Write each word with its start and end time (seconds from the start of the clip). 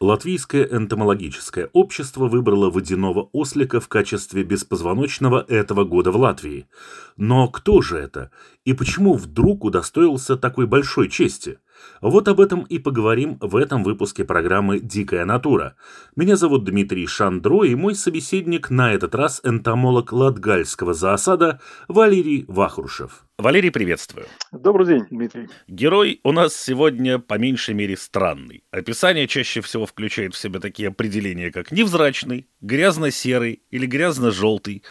Латвийское 0.00 0.64
энтомологическое 0.64 1.70
общество 1.72 2.28
выбрало 2.28 2.70
водяного 2.70 3.28
ослика 3.32 3.80
в 3.80 3.88
качестве 3.88 4.44
беспозвоночного 4.44 5.44
этого 5.48 5.84
года 5.84 6.12
в 6.12 6.16
Латвии. 6.16 6.68
Но 7.16 7.48
кто 7.48 7.82
же 7.82 7.98
это? 7.98 8.30
И 8.64 8.74
почему 8.74 9.14
вдруг 9.14 9.64
удостоился 9.64 10.36
такой 10.36 10.66
большой 10.66 11.08
чести? 11.08 11.58
Вот 12.00 12.28
об 12.28 12.40
этом 12.40 12.62
и 12.62 12.78
поговорим 12.78 13.38
в 13.40 13.56
этом 13.56 13.82
выпуске 13.82 14.24
программы 14.24 14.78
«Дикая 14.78 15.24
натура». 15.24 15.74
Меня 16.14 16.36
зовут 16.36 16.64
Дмитрий 16.64 17.06
Шандро, 17.06 17.64
и 17.64 17.74
мой 17.74 17.94
собеседник 17.94 18.70
на 18.70 18.92
этот 18.92 19.14
раз 19.14 19.40
энтомолог 19.42 20.12
Латгальского 20.12 20.94
зоосада 20.94 21.60
Валерий 21.88 22.44
Вахрушев. 22.46 23.27
Валерий, 23.40 23.70
приветствую. 23.70 24.26
Добрый 24.50 24.84
день, 24.84 25.06
Дмитрий. 25.10 25.48
Герой 25.68 26.18
у 26.24 26.32
нас 26.32 26.56
сегодня 26.56 27.20
по 27.20 27.34
меньшей 27.34 27.72
мере 27.72 27.96
странный. 27.96 28.64
Описание 28.72 29.28
чаще 29.28 29.60
всего 29.60 29.86
включает 29.86 30.34
в 30.34 30.38
себя 30.38 30.58
такие 30.58 30.88
определения, 30.88 31.52
как 31.52 31.70
невзрачный, 31.70 32.48
грязно-серый 32.60 33.62
или 33.70 33.86
грязно-желтый. 33.86 34.82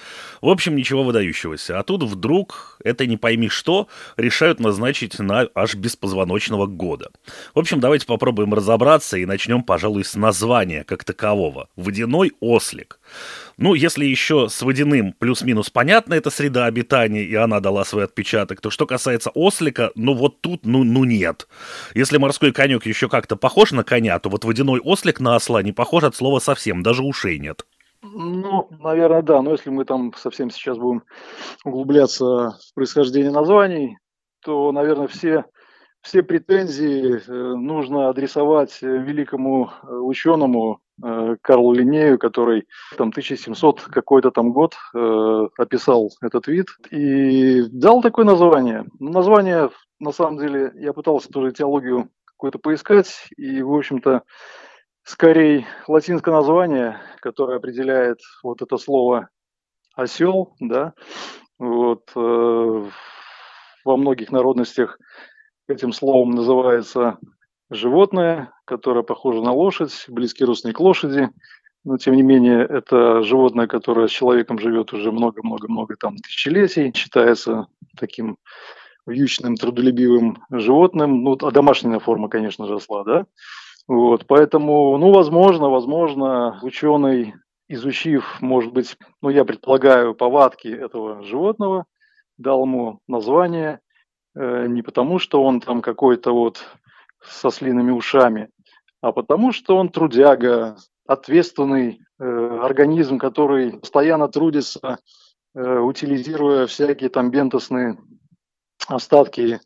В 0.42 0.48
общем, 0.48 0.78
ничего 0.78 1.04
выдающегося. 1.04 1.78
А 1.78 1.84
тут 1.84 2.04
вдруг, 2.04 2.80
это 2.86 3.06
не 3.06 3.17
пойми 3.17 3.50
что, 3.50 3.89
решают 4.16 4.61
назначить 4.61 5.20
на 5.20 5.50
аж 5.54 5.76
беспозвоночного 5.76 6.67
года. 6.67 7.11
В 7.54 7.59
общем, 7.59 7.82
давайте 7.82 8.06
попробуем 8.06 8.54
разобраться 8.54 9.17
и 9.17 9.26
начнем, 9.26 9.61
пожалуй, 9.61 10.06
с 10.06 10.16
названия 10.16 10.86
как 10.86 11.04
такового. 11.04 11.67
Водяной 11.76 12.32
ослик. 12.39 13.02
Ну, 13.58 13.74
если 13.74 14.06
еще 14.06 14.50
с 14.50 14.62
водяным 14.62 15.14
плюс-минус 15.14 15.72
понятна 15.72 16.14
эта 16.14 16.30
среда 16.30 16.66
обитания, 16.66 17.24
и 17.24 17.34
она 17.34 17.60
дала 17.60 17.84
свой 17.86 18.04
отпечаток, 18.04 18.62
то 18.62 18.70
что 18.70 18.86
касается 18.86 19.32
ослика, 19.32 19.92
ну 19.96 20.14
вот 20.14 20.42
тут, 20.42 20.64
ну, 20.64 20.84
ну 20.84 21.06
нет. 21.06 21.48
Если 21.96 22.18
морской 22.20 22.52
конек 22.52 22.86
еще 22.86 23.10
как-то 23.10 23.36
похож 23.36 23.72
на 23.72 23.84
коня, 23.84 24.20
то 24.20 24.30
вот 24.30 24.46
водяной 24.46 24.80
ослик 24.80 25.20
на 25.20 25.36
осла 25.36 25.64
не 25.64 25.72
похож 25.72 26.04
от 26.04 26.16
слова 26.16 26.38
совсем, 26.38 26.84
даже 26.84 27.02
ушей 27.02 27.40
нет. 27.40 27.66
Ну, 28.04 28.68
наверное, 28.80 29.24
да. 29.24 29.42
Но 29.42 29.52
если 29.52 29.72
мы 29.72 29.86
там 29.86 30.14
совсем 30.16 30.52
сейчас 30.52 30.78
будем 30.78 31.04
углубляться 31.66 32.26
в 32.26 32.74
происхождение 32.76 33.32
названий, 33.32 33.98
то, 34.44 34.72
наверное, 34.72 35.08
все 35.08 35.46
все 36.08 36.24
претензии 36.24 37.20
э, 37.20 37.32
нужно 37.32 38.08
адресовать 38.08 38.82
великому 38.82 39.68
э, 39.68 39.94
ученому 39.94 40.80
э, 41.04 41.36
Карлу 41.42 41.74
Линею, 41.74 42.18
который 42.18 42.66
там 42.98 43.10
1700 43.10 43.82
какой-то 43.82 44.32
там 44.32 44.54
год 44.54 44.76
описал 45.58 46.10
этот 46.22 46.48
вид 46.48 46.68
и 46.92 47.64
дал 47.70 48.02
такое 48.02 48.24
название. 48.24 48.86
Ну, 49.00 49.12
название, 49.12 49.70
на 50.00 50.14
самом 50.14 50.38
деле, 50.38 50.72
я 50.76 50.94
пытался 50.94 51.28
тоже 51.28 51.52
теологию 51.52 52.10
какую-то 52.24 52.60
поискать, 52.60 53.28
и, 53.36 53.62
в 53.62 53.74
общем-то, 53.74 54.24
скорее 55.04 55.66
латинское 55.90 56.34
название, 56.34 57.02
которое 57.20 57.58
определяет 57.58 58.20
вот 58.44 58.62
это 58.62 58.78
слово 58.78 59.28
осел, 59.94 60.56
да, 60.62 60.94
вот, 61.60 62.04
э, 62.16 62.90
во 63.84 63.98
многих 63.98 64.32
народностях 64.32 65.00
Этим 65.67 65.92
словом 65.92 66.32
называется 66.32 67.17
животное, 67.70 68.54
которое 68.64 69.04
похоже 69.04 69.42
на 69.42 69.52
лошадь, 69.52 70.05
близкий 70.08 70.45
родственник 70.45 70.80
лошади. 70.80 71.30
Но, 71.83 71.98
тем 71.98 72.16
не 72.16 72.22
менее, 72.22 72.66
это 72.66 73.22
животное, 73.23 73.67
которое 73.67 74.08
с 74.08 74.11
человеком 74.11 74.60
живет 74.60 74.94
уже 74.94 75.11
много-много-много 75.11 75.95
там 75.98 76.17
тысячелетий, 76.17 76.94
считается 76.95 77.67
таким 77.98 78.38
вьючным, 79.05 79.55
трудолюбивым 79.55 80.38
животным. 80.50 81.23
Ну, 81.23 81.38
а 81.42 81.52
домашняя 81.52 81.99
форма, 81.99 82.30
конечно 82.30 82.66
же, 82.66 82.76
осла, 82.76 83.04
да? 83.04 83.26
Вот, 83.88 84.26
поэтому, 84.26 84.98
ну, 84.98 85.11
возможно, 85.11 85.70
возможно, 85.70 86.60
ученый, 86.61 87.36
изучив, 87.67 88.38
может 88.42 88.72
быть, 88.72 88.98
ну, 89.22 89.30
я 89.30 89.44
предполагаю, 89.44 90.14
повадки 90.14 90.67
этого 90.70 91.23
животного, 91.23 91.86
дал 92.38 92.64
ему 92.64 92.99
название 93.08 93.80
не 94.39 94.81
потому, 94.81 95.20
что 95.20 95.43
он 95.43 95.61
там 95.61 95.81
какой-то 95.81 96.31
вот 96.31 96.64
со 97.23 97.49
слиными 97.49 97.92
ушами, 97.92 98.49
а 99.02 99.11
потому, 99.11 99.52
что 99.52 99.77
он 99.77 99.89
трудяга, 99.89 100.77
ответственный 101.05 102.02
э, 102.20 102.23
организм, 102.61 103.17
который 103.17 103.80
постоянно 103.80 104.27
трудится, 104.27 104.99
э, 105.55 105.80
утилизируя 105.80 106.67
всякие 106.67 107.09
там 107.09 107.31
бентосные 107.31 107.98
остатки, 108.87 109.59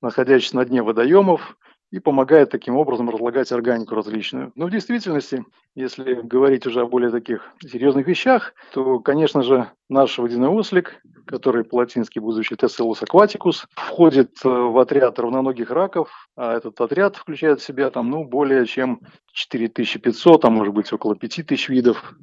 находящиеся 0.00 0.56
на 0.56 0.64
дне 0.64 0.82
водоемов, 0.82 1.56
и 1.96 1.98
помогает 1.98 2.50
таким 2.50 2.76
образом 2.76 3.08
разлагать 3.08 3.50
органику 3.52 3.94
различную. 3.94 4.52
Но 4.54 4.66
в 4.66 4.70
действительности, 4.70 5.44
если 5.74 6.12
говорить 6.12 6.66
уже 6.66 6.82
о 6.82 6.86
более 6.86 7.10
таких 7.10 7.54
серьезных 7.60 8.06
вещах, 8.06 8.52
то, 8.72 9.00
конечно 9.00 9.42
же, 9.42 9.70
наш 9.88 10.18
водяной 10.18 10.50
ослик, 10.50 11.00
который 11.26 11.64
по-латински 11.64 12.18
будет 12.18 12.34
звучать 12.34 12.62
Tesselus 12.62 13.02
aquaticus, 13.02 13.64
входит 13.74 14.32
э, 14.44 14.48
в 14.48 14.78
отряд 14.78 15.18
равноногих 15.18 15.70
раков, 15.70 16.28
а 16.36 16.54
этот 16.54 16.78
отряд 16.82 17.16
включает 17.16 17.60
в 17.60 17.64
себя 17.64 17.88
там, 17.88 18.10
ну, 18.10 18.24
более 18.24 18.66
чем 18.66 19.00
4500, 19.32 20.44
а 20.44 20.50
может 20.50 20.74
быть 20.74 20.92
около 20.92 21.16
5000 21.16 21.70
видов 21.70 22.14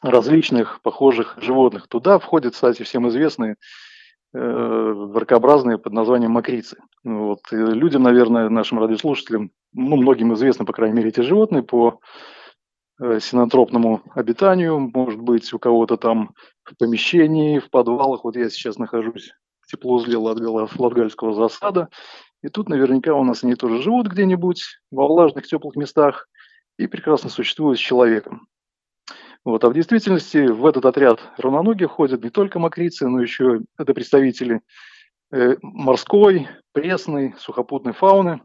различных 0.00 0.80
похожих 0.80 1.36
животных. 1.36 1.88
Туда 1.88 2.18
входят, 2.18 2.54
кстати, 2.54 2.82
всем 2.84 3.06
известные 3.08 3.56
ракообразные 4.34 5.78
под 5.78 5.92
названием 5.92 6.32
мокрицы. 6.32 6.78
Вот. 7.04 7.40
И 7.52 7.56
людям, 7.56 8.02
наверное, 8.02 8.48
нашим 8.48 8.80
радиослушателям, 8.80 9.52
ну, 9.72 9.96
многим 9.96 10.34
известны, 10.34 10.64
по 10.64 10.72
крайней 10.72 10.96
мере, 10.96 11.10
эти 11.10 11.20
животные 11.20 11.62
по 11.62 12.00
э, 13.00 13.20
синотропному 13.20 14.02
обитанию. 14.14 14.90
Может 14.92 15.20
быть, 15.20 15.52
у 15.52 15.58
кого-то 15.58 15.96
там 15.96 16.34
в 16.64 16.76
помещении, 16.76 17.60
в 17.60 17.70
подвалах. 17.70 18.24
Вот 18.24 18.36
я 18.36 18.50
сейчас 18.50 18.76
нахожусь 18.76 19.32
в 19.60 19.70
теплоузле 19.70 20.16
Латгальского 20.16 21.32
засада. 21.34 21.88
И 22.42 22.48
тут 22.48 22.68
наверняка 22.68 23.14
у 23.14 23.24
нас 23.24 23.44
они 23.44 23.54
тоже 23.54 23.80
живут 23.82 24.08
где-нибудь 24.08 24.62
во 24.90 25.06
влажных 25.06 25.46
теплых 25.46 25.76
местах 25.76 26.28
и 26.76 26.86
прекрасно 26.86 27.30
существуют 27.30 27.78
с 27.78 27.82
человеком. 27.82 28.48
Вот. 29.44 29.62
А 29.62 29.68
в 29.68 29.74
действительности 29.74 30.38
в 30.38 30.64
этот 30.64 30.86
отряд 30.86 31.20
равноногих 31.36 31.90
входят 31.90 32.24
не 32.24 32.30
только 32.30 32.58
мокрицы, 32.58 33.06
но 33.08 33.20
еще 33.20 33.60
это 33.76 33.92
представители 33.92 34.62
э, 35.32 35.56
морской, 35.60 36.48
пресной, 36.72 37.34
сухопутной 37.38 37.92
фауны, 37.92 38.40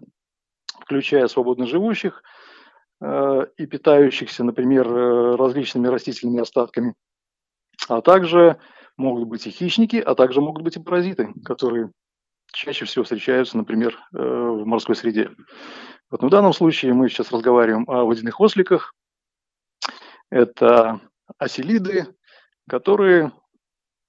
включая 0.81 1.27
свободно 1.27 1.67
живущих 1.67 2.21
э, 3.01 3.45
и 3.55 3.65
питающихся, 3.65 4.43
например, 4.43 4.87
э, 4.87 5.35
различными 5.35 5.87
растительными 5.87 6.41
остатками. 6.41 6.95
А 7.87 8.01
также 8.01 8.57
могут 8.97 9.29
быть 9.29 9.47
и 9.47 9.51
хищники, 9.51 9.95
а 9.95 10.15
также 10.15 10.41
могут 10.41 10.63
быть 10.63 10.75
и 10.75 10.81
паразиты, 10.81 11.29
которые 11.45 11.91
чаще 12.51 12.83
всего 12.83 13.05
встречаются, 13.05 13.55
например, 13.55 13.97
в 14.11 14.65
морской 14.65 14.95
среде. 14.95 15.29
Вот, 16.09 16.23
в 16.23 16.29
данном 16.29 16.51
случае 16.51 16.93
мы 16.93 17.07
сейчас 17.07 17.31
разговариваем 17.31 17.85
о 17.87 18.03
водяных 18.03 18.41
осликах, 18.41 18.93
это 20.29 21.01
оселиды, 21.37 22.07
которые 22.67 23.31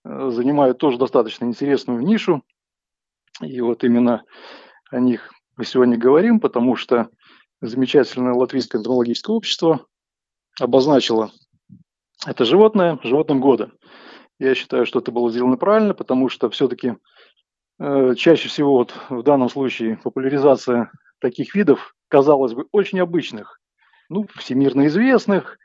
э, 0.04 0.30
занимают 0.30 0.78
тоже 0.78 0.98
достаточно 0.98 1.44
интересную 1.44 2.00
нишу. 2.02 2.42
И 3.40 3.60
вот 3.60 3.84
именно 3.84 4.24
о 4.90 5.00
них 5.00 5.30
мы 5.56 5.64
сегодня 5.64 5.96
говорим, 5.96 6.40
потому 6.40 6.76
что 6.76 7.10
замечательное 7.60 8.34
латвийское 8.34 8.80
энтомологическое 8.80 9.34
общество 9.34 9.86
обозначило 10.58 11.30
это 12.26 12.44
животное 12.44 12.98
животным 13.02 13.40
года. 13.40 13.72
Я 14.38 14.54
считаю, 14.54 14.86
что 14.86 14.98
это 14.98 15.12
было 15.12 15.30
сделано 15.30 15.56
правильно, 15.56 15.94
потому 15.94 16.28
что 16.28 16.50
все-таки 16.50 16.96
э, 17.78 18.14
чаще 18.14 18.48
всего 18.48 18.72
вот 18.72 18.94
в 19.08 19.22
данном 19.22 19.48
случае 19.48 19.98
популяризация 20.02 20.90
таких 21.18 21.54
видов, 21.54 21.94
казалось 22.08 22.54
бы, 22.54 22.66
очень 22.72 23.00
обычных, 23.00 23.60
ну, 24.08 24.26
всемирно 24.36 24.86
известных, 24.86 25.58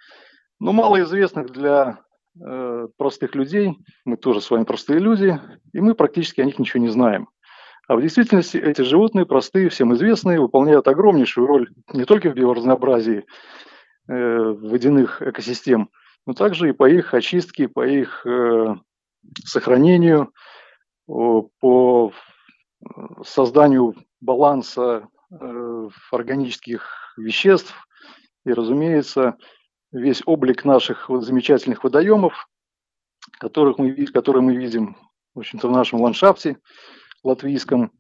но 0.60 0.72
малоизвестных 0.72 1.52
для 1.52 2.00
э, 2.40 2.88
простых 2.98 3.36
людей. 3.36 3.78
Мы 4.06 4.18
тоже 4.18 4.42
с 4.42 4.50
вами 4.50 4.63
простые 4.63 5.00
люди, 5.00 5.40
и 5.74 5.81
мы 5.81 5.96
практически 5.96 6.42
о 6.42 6.46
них 6.46 6.60
ничего 6.60 6.81
не 6.84 6.90
знаем. 6.90 7.30
А 7.88 7.96
в 7.96 8.02
действительности 8.02 8.57
эти 8.57 8.81
животные 8.81 9.25
простые, 9.25 9.69
всем 9.69 9.94
известные, 9.94 10.40
выполняют 10.40 10.88
огромнейшую 10.88 11.46
роль 11.46 11.69
не 11.94 12.06
только 12.06 12.31
в 12.31 12.34
биоразнообразии 12.34 13.25
водяных 14.07 15.22
экосистем, 15.22 15.90
но 16.25 16.34
также 16.34 16.69
и 16.69 16.74
по 16.74 16.90
их 16.90 17.13
очистке, 17.13 17.68
по 17.68 17.86
их 17.86 18.25
сохранению, 19.44 20.31
по 21.06 22.12
созданию 23.24 23.96
баланса 24.19 25.08
органических 26.12 27.13
веществ 27.18 27.75
и, 28.46 28.54
разумеется, 28.54 29.38
весь 30.00 30.22
облик 30.26 30.66
наших 30.66 31.10
вот 31.10 31.24
замечательных 31.24 31.84
водоемов, 31.84 32.48
которых 33.40 33.78
мы, 33.78 34.06
которые 34.08 34.44
мы 34.44 34.56
видим 34.56 34.98
в 35.36 35.40
общем-то, 35.40 35.68
в 35.68 35.72
нашем 35.72 36.02
ландшафте 36.02 36.58
латвийском, 37.24 37.92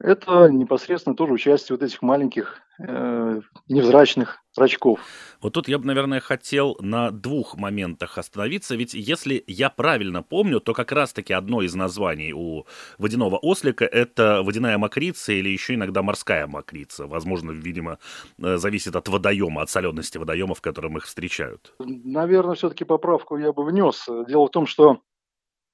это 0.00 0.48
непосредственно 0.48 1.14
тоже 1.14 1.34
участие 1.34 1.76
вот 1.76 1.84
этих 1.84 2.02
маленьких 2.02 2.60
э, 2.78 3.40
невзрачных 3.68 4.42
зрачков. 4.52 5.00
Вот 5.40 5.52
тут 5.52 5.68
я 5.68 5.78
бы, 5.78 5.86
наверное, 5.86 6.20
хотел 6.20 6.76
на 6.80 7.10
двух 7.10 7.56
моментах 7.56 8.18
остановиться, 8.18 8.74
ведь 8.76 8.94
если 8.94 9.44
я 9.46 9.70
правильно 9.70 10.22
помню, 10.22 10.60
то 10.60 10.72
как 10.72 10.92
раз-таки 10.92 11.32
одно 11.32 11.62
из 11.62 11.74
названий 11.74 12.32
у 12.32 12.66
водяного 12.98 13.36
ослика— 13.36 13.84
это 13.86 14.42
водяная 14.42 14.78
мокрица 14.78 15.32
или 15.32 15.50
еще 15.50 15.74
иногда 15.74 16.02
морская 16.02 16.46
мокрица. 16.46 17.06
Возможно, 17.06 17.50
видимо, 17.50 17.98
э, 18.42 18.56
зависит 18.56 18.96
от 18.96 19.08
водоема, 19.08 19.62
от 19.62 19.70
солености 19.70 20.18
водоема, 20.18 20.54
в 20.54 20.62
котором 20.62 20.96
их 20.96 21.04
встречают. 21.04 21.74
Наверное, 21.78 22.54
все-таки 22.54 22.84
поправку 22.84 23.36
я 23.36 23.52
бы 23.52 23.64
внес. 23.64 24.06
Дело 24.26 24.46
в 24.46 24.50
том, 24.50 24.66
что 24.66 25.02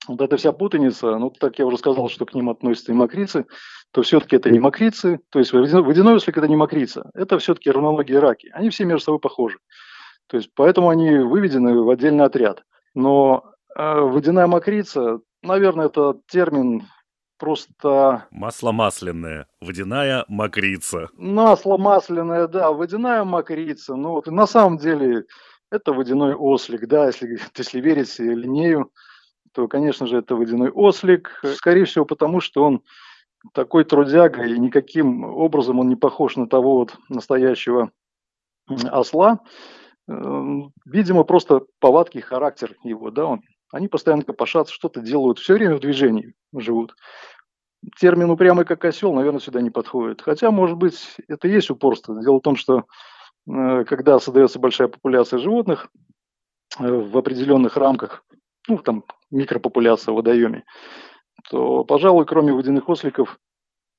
вот 0.08 0.20
эта 0.20 0.36
вся 0.36 0.52
путаница, 0.52 1.18
ну, 1.18 1.30
так 1.30 1.58
я 1.58 1.66
уже 1.66 1.78
сказал, 1.78 2.08
что 2.08 2.26
к 2.26 2.34
ним 2.34 2.50
относятся 2.50 2.92
и 2.92 2.94
мокрицы, 2.94 3.46
то 3.92 4.02
все-таки 4.02 4.36
это 4.36 4.50
не 4.50 4.58
мокрицы, 4.58 5.20
то 5.30 5.38
есть 5.38 5.52
водяной 5.52 6.14
ослик– 6.14 6.36
это 6.38 6.48
не 6.48 6.56
мокрица, 6.56 7.10
это 7.14 7.38
все-таки 7.38 7.70
равнологие 7.70 8.18
раки. 8.18 8.50
Они 8.52 8.70
все 8.70 8.84
между 8.84 9.04
собой 9.04 9.20
похожи. 9.20 9.58
То 10.28 10.36
есть 10.36 10.50
поэтому 10.54 10.88
они 10.88 11.10
выведены 11.18 11.80
в 11.80 11.88
отдельный 11.90 12.24
отряд. 12.24 12.64
Но 12.94 13.52
э, 13.76 14.00
водяная 14.00 14.46
мокрица, 14.46 15.20
наверное, 15.42 15.86
это 15.86 16.18
термин 16.26 16.82
просто... 17.38 18.26
Масло 18.30 18.72
масляное, 18.72 19.46
водяная 19.60 20.24
мокрица. 20.28 21.08
Масло 21.14 21.76
масляное, 21.76 22.48
да, 22.48 22.72
водяная 22.72 23.24
мокрица. 23.24 23.94
Ну 23.94 24.12
вот 24.12 24.26
на 24.26 24.46
самом 24.46 24.78
деле 24.78 25.24
это 25.70 25.92
водяной 25.92 26.34
ослик, 26.34 26.86
да, 26.86 27.06
если, 27.06 27.38
если 27.56 27.80
верить 27.80 28.18
линею 28.18 28.90
то, 29.56 29.68
конечно 29.68 30.06
же, 30.06 30.18
это 30.18 30.36
водяной 30.36 30.70
ослик. 30.70 31.40
Скорее 31.54 31.86
всего, 31.86 32.04
потому 32.04 32.40
что 32.40 32.62
он 32.62 32.82
такой 33.54 33.84
трудяга, 33.84 34.44
и 34.44 34.58
никаким 34.58 35.24
образом 35.24 35.80
он 35.80 35.88
не 35.88 35.96
похож 35.96 36.36
на 36.36 36.46
того 36.46 36.76
вот 36.76 36.98
настоящего 37.08 37.90
осла. 38.68 39.40
Эм, 40.08 40.72
видимо, 40.84 41.24
просто 41.24 41.62
повадки, 41.80 42.18
характер 42.18 42.76
его, 42.84 43.10
да, 43.10 43.24
он, 43.24 43.40
они 43.72 43.88
постоянно 43.88 44.24
копошатся, 44.24 44.74
что-то 44.74 45.00
делают, 45.00 45.38
все 45.38 45.54
время 45.54 45.76
в 45.76 45.80
движении 45.80 46.34
живут. 46.54 46.94
Термин 47.98 48.30
упрямый 48.30 48.66
как 48.66 48.84
осел, 48.84 49.14
наверное, 49.14 49.40
сюда 49.40 49.62
не 49.62 49.70
подходит. 49.70 50.20
Хотя, 50.20 50.50
может 50.50 50.76
быть, 50.76 51.16
это 51.28 51.48
и 51.48 51.52
есть 51.52 51.70
упорство. 51.70 52.20
Дело 52.20 52.40
в 52.40 52.42
том, 52.42 52.56
что 52.56 52.84
э, 53.48 53.84
когда 53.84 54.18
создается 54.18 54.58
большая 54.58 54.88
популяция 54.88 55.38
животных 55.38 55.88
э, 56.78 56.86
в 56.86 57.16
определенных 57.16 57.78
рамках, 57.78 58.22
ну, 58.68 58.78
там, 58.78 59.04
микропопуляция 59.30 60.12
в 60.12 60.16
водоеме, 60.16 60.64
то, 61.50 61.84
пожалуй, 61.84 62.26
кроме 62.26 62.52
водяных 62.52 62.88
осликов 62.88 63.38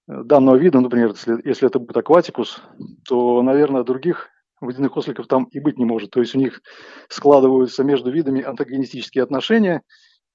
э, 0.10 0.24
данного 0.24 0.56
вида, 0.56 0.80
например, 0.80 1.10
если, 1.10 1.40
если 1.48 1.68
это 1.68 1.80
будет 1.80 1.98
акватикус, 1.98 2.62
то, 3.08 3.42
наверное, 3.42 3.84
других 3.84 4.30
водяных 4.60 4.98
осликов 4.98 5.28
там 5.28 5.46
и 5.46 5.60
быть 5.60 5.78
не 5.78 5.86
может. 5.86 6.12
То 6.12 6.20
есть 6.20 6.36
у 6.36 6.40
них 6.40 6.62
складываются 7.10 7.84
между 7.84 8.12
видами 8.12 8.42
антагонистические 8.42 9.24
отношения, 9.24 9.82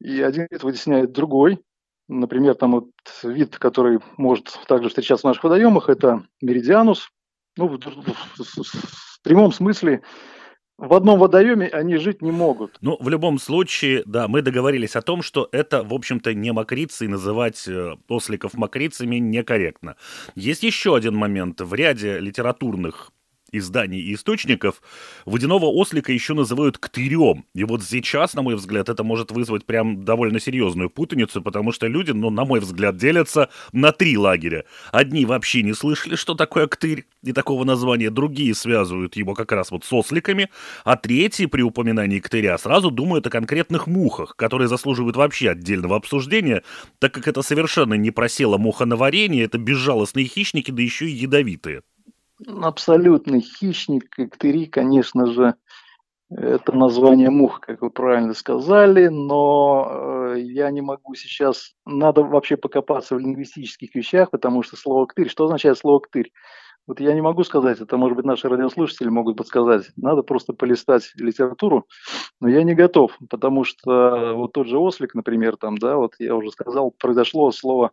и 0.00 0.20
один 0.22 0.46
вид 0.50 0.62
вытесняет 0.62 1.12
другой. 1.12 1.60
Например, 2.08 2.54
там 2.54 2.72
вот 2.72 2.90
вид, 3.22 3.58
который 3.58 4.00
может 4.16 4.58
также 4.68 4.88
встречаться 4.88 5.26
в 5.26 5.30
наших 5.30 5.44
водоемах, 5.44 5.88
это 5.88 6.24
меридианус. 6.40 7.08
Ну, 7.56 7.68
в, 7.68 7.78
в, 7.78 7.88
в, 8.38 8.62
в 8.64 9.22
прямом 9.22 9.52
смысле 9.52 10.02
в 10.78 10.94
одном 10.94 11.18
водоеме 11.18 11.68
они 11.68 11.96
жить 11.96 12.22
не 12.22 12.32
могут. 12.32 12.76
Ну, 12.80 12.96
в 13.00 13.08
любом 13.08 13.38
случае, 13.38 14.02
да, 14.06 14.26
мы 14.28 14.42
договорились 14.42 14.96
о 14.96 15.02
том, 15.02 15.22
что 15.22 15.48
это, 15.52 15.82
в 15.82 15.94
общем-то, 15.94 16.34
не 16.34 16.52
мокрицы, 16.52 17.04
и 17.04 17.08
называть 17.08 17.68
э, 17.68 17.96
осликов 18.08 18.54
мокрицами 18.54 19.16
некорректно. 19.16 19.96
Есть 20.34 20.62
еще 20.62 20.96
один 20.96 21.14
момент. 21.14 21.60
В 21.60 21.74
ряде 21.74 22.18
литературных 22.18 23.12
изданий 23.52 24.00
и 24.00 24.14
источников, 24.14 24.82
водяного 25.26 25.66
ослика 25.66 26.12
еще 26.12 26.34
называют 26.34 26.78
ктырем. 26.78 27.44
И 27.54 27.64
вот 27.64 27.82
сейчас, 27.84 28.34
на 28.34 28.42
мой 28.42 28.56
взгляд, 28.56 28.88
это 28.88 29.04
может 29.04 29.30
вызвать 29.30 29.66
прям 29.66 30.04
довольно 30.04 30.40
серьезную 30.40 30.90
путаницу, 30.90 31.42
потому 31.42 31.72
что 31.72 31.86
люди, 31.86 32.10
ну, 32.10 32.30
на 32.30 32.44
мой 32.44 32.60
взгляд, 32.60 32.96
делятся 32.96 33.50
на 33.72 33.92
три 33.92 34.16
лагеря. 34.16 34.64
Одни 34.90 35.24
вообще 35.26 35.62
не 35.62 35.74
слышали, 35.74 36.16
что 36.16 36.34
такое 36.34 36.66
ктырь 36.66 37.04
и 37.22 37.32
такого 37.32 37.64
названия, 37.64 38.10
другие 38.10 38.54
связывают 38.54 39.16
его 39.16 39.34
как 39.34 39.52
раз 39.52 39.70
вот 39.70 39.84
с 39.84 39.92
осликами, 39.92 40.48
а 40.84 40.96
третьи 40.96 41.46
при 41.46 41.62
упоминании 41.62 42.20
ктыря 42.20 42.56
сразу 42.58 42.90
думают 42.90 43.26
о 43.26 43.30
конкретных 43.30 43.86
мухах, 43.86 44.34
которые 44.36 44.68
заслуживают 44.68 45.16
вообще 45.16 45.50
отдельного 45.50 45.96
обсуждения, 45.96 46.62
так 46.98 47.12
как 47.12 47.28
это 47.28 47.42
совершенно 47.42 47.94
не 47.94 48.10
просела 48.10 48.58
муха 48.58 48.86
на 48.86 48.96
варенье, 48.96 49.44
это 49.44 49.58
безжалостные 49.58 50.26
хищники, 50.26 50.70
да 50.70 50.82
еще 50.82 51.08
и 51.08 51.12
ядовитые 51.12 51.82
абсолютный 52.46 53.40
хищник, 53.40 54.10
коктери, 54.10 54.66
конечно 54.66 55.26
же, 55.26 55.54
это 56.36 56.72
название 56.72 57.30
мух, 57.30 57.60
как 57.60 57.82
вы 57.82 57.90
правильно 57.90 58.32
сказали, 58.34 59.08
но 59.08 60.32
э, 60.34 60.40
я 60.40 60.70
не 60.70 60.80
могу 60.80 61.14
сейчас... 61.14 61.74
Надо 61.84 62.22
вообще 62.22 62.56
покопаться 62.56 63.14
в 63.14 63.18
лингвистических 63.18 63.94
вещах, 63.94 64.30
потому 64.30 64.62
что 64.62 64.76
слово 64.76 65.06
«ктырь», 65.06 65.28
что 65.28 65.44
означает 65.44 65.78
слово 65.78 66.00
«ктырь»? 66.00 66.32
Вот 66.86 67.00
я 67.00 67.14
не 67.14 67.20
могу 67.20 67.44
сказать, 67.44 67.80
это, 67.80 67.96
может 67.96 68.16
быть, 68.16 68.24
наши 68.24 68.48
радиослушатели 68.48 69.08
могут 69.08 69.36
подсказать. 69.36 69.90
Надо 69.96 70.22
просто 70.22 70.52
полистать 70.52 71.12
литературу, 71.14 71.86
но 72.40 72.48
я 72.48 72.64
не 72.64 72.74
готов, 72.74 73.16
потому 73.30 73.62
что 73.62 74.34
вот 74.34 74.52
тот 74.52 74.66
же 74.66 74.78
ослик, 74.78 75.14
например, 75.14 75.56
там, 75.56 75.78
да, 75.78 75.96
вот 75.96 76.14
я 76.18 76.34
уже 76.34 76.50
сказал, 76.50 76.90
произошло 76.90 77.52
слово 77.52 77.92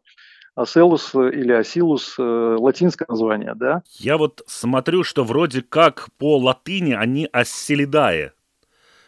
Аселус 0.59 1.15
или 1.15 1.53
Асилус, 1.53 2.15
э, 2.19 2.57
латинское 2.59 3.07
название, 3.07 3.53
да? 3.55 3.83
Я 3.97 4.17
вот 4.17 4.43
смотрю, 4.45 5.03
что 5.03 5.23
вроде 5.23 5.61
как 5.61 6.09
по 6.17 6.37
латыни 6.37 6.93
они 6.93 7.29
Асселидае. 7.31 8.33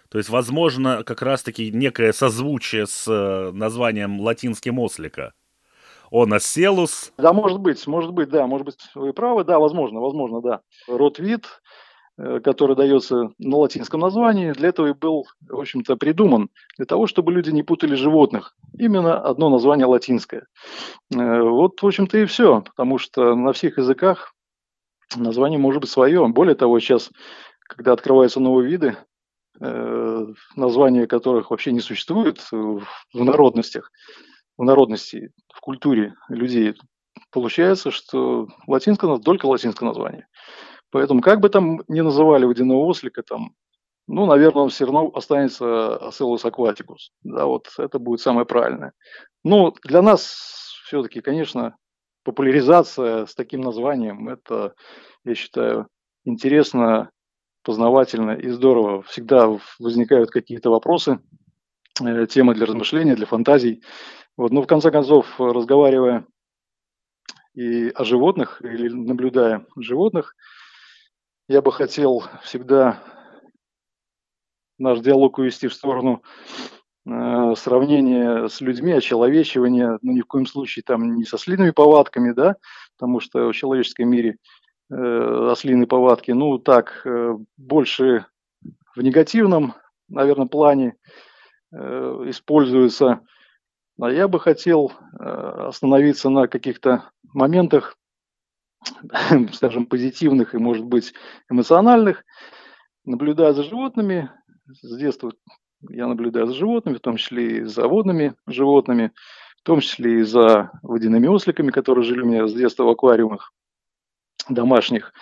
То 0.10 0.18
есть, 0.18 0.30
возможно, 0.30 1.04
как 1.04 1.22
раз-таки 1.22 1.72
некое 1.72 2.14
созвучие 2.14 2.88
с 2.88 3.06
э, 3.08 3.52
названием 3.52 4.22
латинским 4.22 4.80
ослика. 4.80 5.34
Он 6.10 6.34
Аселус. 6.34 7.12
Да, 7.18 7.34
может 7.34 7.60
быть, 7.60 7.86
может 7.86 8.12
быть, 8.12 8.30
да, 8.30 8.48
может 8.48 8.66
быть, 8.66 8.78
вы 8.96 9.14
правы, 9.14 9.44
да, 9.44 9.60
возможно, 9.60 10.00
возможно, 10.00 10.42
да. 10.42 10.62
Род 10.88 11.20
вид, 11.20 11.46
Э, 11.46 11.60
который 12.44 12.76
дается 12.76 13.32
на 13.40 13.58
латинском 13.58 14.02
названии, 14.02 14.52
для 14.52 14.70
этого 14.70 14.88
и 14.88 14.94
был, 14.94 15.26
в 15.48 15.60
общем-то, 15.60 15.96
придуман, 15.96 16.50
для 16.78 16.86
того, 16.86 17.08
чтобы 17.08 17.32
люди 17.32 17.50
не 17.50 17.64
путали 17.64 17.96
животных. 17.96 18.56
Именно 18.78 19.20
одно 19.20 19.50
название 19.50 19.86
латинское. 19.86 20.48
Э, 21.14 21.42
вот, 21.42 21.82
в 21.82 21.86
общем-то, 21.86 22.18
и 22.18 22.26
все, 22.26 22.62
потому 22.62 22.98
что 22.98 23.36
на 23.36 23.54
всех 23.54 23.78
языках 23.78 24.34
название 25.16 25.60
может 25.60 25.82
быть 25.82 25.90
свое. 25.90 26.28
Более 26.28 26.56
того, 26.56 26.80
сейчас, 26.80 27.12
когда 27.62 27.94
открываются 27.94 28.40
новые 28.40 28.70
виды, 28.70 28.98
э, 29.60 30.28
названия 30.56 31.08
которых 31.08 31.52
вообще 31.52 31.72
не 31.72 31.82
существует 31.82 32.40
в 32.52 32.84
народностях, 33.14 33.92
в 34.58 34.64
народности, 34.64 35.32
в 35.54 35.60
культуре 35.60 36.14
людей, 36.30 36.76
получается, 37.32 37.92
что 37.92 38.48
латинское, 38.68 39.18
только 39.18 39.48
латинское 39.48 39.88
название. 39.88 40.28
Поэтому 40.92 41.22
как 41.22 41.40
бы 41.40 41.50
там 41.50 41.82
ни 41.88 42.02
называли 42.02 42.46
водяного 42.46 42.86
ослика, 42.86 43.24
там, 43.24 43.56
ну, 44.08 44.26
наверное, 44.26 44.64
он 44.64 44.70
все 44.70 44.86
равно 44.86 45.12
останется 45.14 45.96
Оселус 45.98 46.44
акватикус. 46.46 47.12
Да, 47.24 47.46
вот 47.46 47.70
это 47.78 47.98
будет 47.98 48.20
самое 48.20 48.46
правильное. 48.46 48.94
Но 49.44 49.74
для 49.84 50.02
нас 50.02 50.74
все-таки, 50.86 51.22
конечно, 51.22 51.76
популяризация 52.24 53.26
с 53.26 53.34
таким 53.34 53.62
названием, 53.62 54.28
это, 54.28 54.74
я 55.24 55.34
считаю, 55.34 55.88
интересно, 56.26 57.10
познавательно 57.64 58.32
и 58.32 58.50
здорово. 58.50 59.04
Всегда 59.04 59.50
возникают 59.80 60.30
какие-то 60.30 60.70
вопросы, 60.70 61.20
э, 62.02 62.28
темы 62.28 62.54
для 62.54 62.66
размышления, 62.66 63.16
для 63.16 63.26
фантазий. 63.26 63.84
Вот, 64.36 64.52
но 64.52 64.62
в 64.62 64.68
конце 64.68 64.92
концов, 64.92 65.40
разговаривая 65.40 66.26
и 67.54 67.90
о 67.90 68.04
животных, 68.04 68.62
или 68.62 68.90
наблюдая 68.90 69.66
животных, 69.78 70.36
я 71.52 71.62
бы 71.62 71.74
хотел 71.74 72.24
всегда 72.44 73.04
наш 74.78 75.02
диалог 75.02 75.38
увести 75.38 75.68
в 75.68 75.74
сторону 75.74 76.24
э, 77.06 77.54
сравнения 77.58 78.48
с 78.48 78.62
людьми, 78.62 78.94
очеловечивания, 78.94 80.00
ну, 80.02 80.14
ни 80.14 80.22
в 80.22 80.28
коем 80.28 80.46
случае 80.46 80.84
там 80.84 81.16
не 81.16 81.26
со 81.26 81.38
слиными 81.38 81.72
повадками, 81.72 82.32
да, 82.32 82.56
потому 82.98 83.20
что 83.20 83.50
в 83.50 83.54
человеческом 83.54 84.10
мире 84.10 84.38
э, 84.90 85.50
ослиные 85.52 85.88
повадки, 85.88 86.32
ну, 86.32 86.58
так, 86.58 87.02
э, 87.06 87.36
больше 87.58 88.28
в 88.96 89.02
негативном, 89.02 89.74
наверное, 90.08 90.48
плане 90.48 90.96
э, 91.74 91.78
используются. 92.28 93.20
А 94.00 94.10
я 94.10 94.30
бы 94.30 94.40
хотел 94.40 94.94
э, 95.20 95.24
остановиться 95.68 96.30
на 96.30 96.48
каких-то 96.48 97.10
моментах, 97.34 97.98
скажем, 99.54 99.86
позитивных 99.86 100.54
и, 100.54 100.58
может 100.58 100.86
быть, 100.86 101.14
эмоциональных. 101.50 102.24
Наблюдая 103.06 103.54
за 103.54 103.64
животными, 103.64 104.30
с 104.68 104.98
детства 104.98 105.32
я 105.90 106.08
наблюдаю 106.08 106.48
за 106.48 106.54
животными, 106.54 106.98
в 106.98 107.02
том 107.02 107.18
числе 107.18 107.60
и 107.60 107.64
за 107.64 107.88
водными 107.88 108.36
животными, 108.48 109.12
в 109.58 109.64
том 109.64 109.80
числе 109.80 110.20
и 110.20 110.24
за 110.24 110.72
водяными 110.84 111.28
осликами, 111.28 111.72
которые 111.72 112.04
жили 112.04 112.22
у 112.22 112.26
меня 112.26 112.48
с 112.48 112.54
детства 112.54 112.84
в 112.84 112.90
аквариумах 112.90 113.54
домашних. 114.50 115.14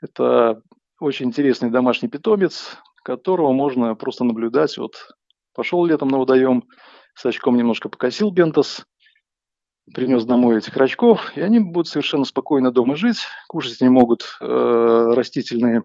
Это 0.00 0.62
очень 1.00 1.26
интересный 1.26 1.70
домашний 1.70 2.08
питомец, 2.08 2.76
которого 3.02 3.52
можно 3.52 3.94
просто 3.94 4.24
наблюдать. 4.24 4.76
Вот 4.78 4.94
пошел 5.54 5.84
летом 5.84 6.08
на 6.08 6.18
водоем, 6.18 6.64
с 7.14 7.24
очком 7.26 7.56
немножко 7.56 7.88
покосил 7.88 8.30
бентос, 8.30 8.86
принес 9.94 10.24
домой 10.24 10.58
этих 10.58 10.76
рачков, 10.76 11.36
и 11.36 11.40
они 11.40 11.60
будут 11.60 11.88
совершенно 11.88 12.24
спокойно 12.24 12.70
дома 12.70 12.96
жить, 12.96 13.20
кушать 13.48 13.80
не 13.80 13.88
могут 13.88 14.36
э, 14.40 15.12
растительные 15.14 15.84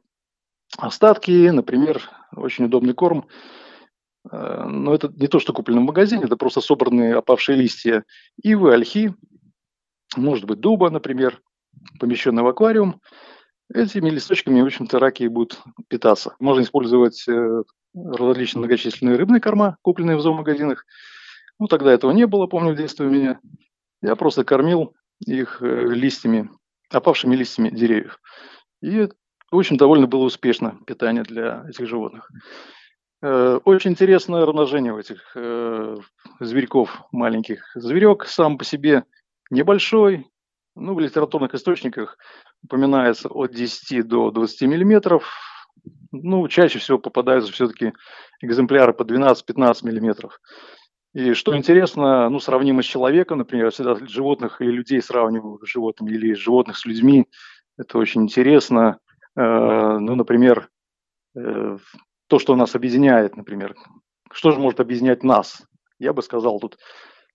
остатки, 0.78 1.50
например, 1.50 2.10
очень 2.36 2.66
удобный 2.66 2.94
корм. 2.94 3.28
Э, 4.32 4.66
но 4.68 4.94
это 4.94 5.10
не 5.16 5.28
то, 5.28 5.40
что 5.40 5.54
куплено 5.54 5.82
в 5.82 5.86
магазине, 5.86 6.24
это 6.24 6.38
просто 6.38 6.62
собранные 6.62 7.16
опавшие 7.16 7.58
листья 7.58 8.04
ивы, 8.42 8.74
ольхи, 8.74 9.14
может 10.16 10.46
быть, 10.46 10.60
дуба, 10.60 10.90
например, 10.90 11.42
помещенные 12.00 12.44
в 12.44 12.48
аквариум. 12.48 13.02
Этими 13.74 14.10
листочками, 14.10 14.62
в 14.62 14.66
общем-то, 14.66 15.00
раки 15.00 15.28
будут 15.28 15.62
питаться. 15.88 16.36
Можно 16.40 16.64
использовать 16.64 17.24
э, 17.30 17.64
различные 17.94 18.60
многочисленные 18.60 19.16
рыбные 19.16 19.40
корма, 19.40 19.78
купленные 19.82 20.18
в 20.18 20.22
зоомагазинах. 20.22 20.86
Ну, 21.60 21.68
тогда 21.68 21.94
этого 21.94 22.12
не 22.12 22.26
было, 22.28 22.48
помню, 22.48 22.74
в 22.74 22.78
детстве 22.78 23.06
у 23.06 23.10
меня. 23.10 23.40
Я 24.02 24.16
просто 24.16 24.44
кормил 24.44 24.94
их 25.26 25.62
э, 25.62 25.86
листьями, 25.88 26.50
опавшими 26.90 27.36
листьями 27.36 27.70
деревьев. 27.70 28.20
И, 28.82 29.08
в 29.52 29.58
общем, 29.58 29.78
довольно 29.78 30.08
было 30.08 30.24
успешно 30.24 30.80
питание 30.88 31.24
для 31.24 31.66
этих 31.70 31.88
животных. 31.88 32.30
Э, 33.22 33.60
очень 33.64 33.92
интересное 33.92 34.46
размножение 34.46 34.94
у 34.94 35.00
этих 35.00 35.36
зверьков 36.40 37.04
маленьких. 37.12 37.64
Зверек 37.76 38.26
сам 38.26 38.58
по 38.58 38.66
себе 38.66 39.06
небольшой, 39.52 40.26
ну, 40.76 40.96
в 40.96 41.00
литературных 41.00 41.54
источниках 41.54 42.18
упоминается 42.64 43.28
от 43.30 43.52
10 43.52 44.08
до 44.08 44.32
20 44.32 44.62
миллиметров. 44.64 45.30
Ну, 46.12 46.48
чаще 46.48 46.80
всего 46.80 46.98
попадаются 46.98 47.52
все-таки 47.52 47.94
экземпляры 48.42 48.94
по 48.94 49.04
12-15 49.04 49.86
миллиметров. 49.86 50.40
И 51.14 51.34
что 51.34 51.58
интересно, 51.58 52.30
ну, 52.30 52.40
сравнимо 52.40 52.82
с 52.82 52.86
человеком, 52.86 53.40
например, 53.40 53.66
я 53.66 53.72
всегда 53.72 53.96
животных 54.08 54.62
или 54.62 54.72
людей 54.72 55.02
сравниваю 55.02 55.60
с 55.60 55.68
животными, 55.68 56.12
или 56.12 56.34
животных 56.34 56.78
с 56.78 56.86
людьми. 56.86 57.28
Это 57.78 57.98
очень 57.98 58.24
интересно. 58.24 59.00
Э, 59.36 59.98
ну, 60.00 60.16
например, 60.16 60.70
э, 61.36 61.78
то, 62.28 62.40
что 62.40 62.56
нас 62.56 62.76
объединяет, 62.76 63.36
например. 63.36 63.76
Что 64.32 64.52
же 64.52 64.60
может 64.60 64.80
объединять 64.80 65.24
нас? 65.24 65.64
Я 66.00 66.14
бы 66.14 66.22
сказал 66.22 66.60
тут, 66.60 66.78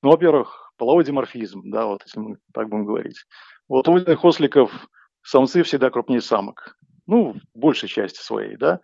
ну, 0.02 0.10
во-первых, 0.10 0.72
половой 0.78 1.04
диморфизм, 1.04 1.70
да, 1.70 1.84
вот 1.84 2.02
если 2.04 2.18
мы 2.18 2.38
так 2.54 2.70
будем 2.70 2.86
говорить. 2.86 3.24
Вот 3.68 3.88
у 3.88 3.92
водяных 3.92 4.24
осликов 4.24 4.88
самцы 5.22 5.62
всегда 5.62 5.90
крупнее 5.90 6.22
самок. 6.22 6.78
Ну, 7.06 7.34
в 7.34 7.58
большей 7.58 7.90
части 7.90 8.20
своей, 8.20 8.56
да. 8.56 8.80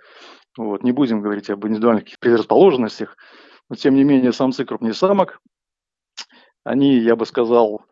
Вот, 0.59 0.83
не 0.83 0.93
будем 0.93 1.23
говорить 1.23 1.49
об 1.49 1.67
индивидуальных 1.67 2.05
предрасположенностях, 2.21 3.17
но 3.73 3.77
тем 3.77 3.95
не 3.95 4.05
менее 4.05 4.35
самцы 4.35 4.67
крупнее 4.67 4.93
самок. 4.93 5.41
Они, 6.63 6.99
я 6.99 7.17
бы 7.17 7.25
сказал, 7.25 7.87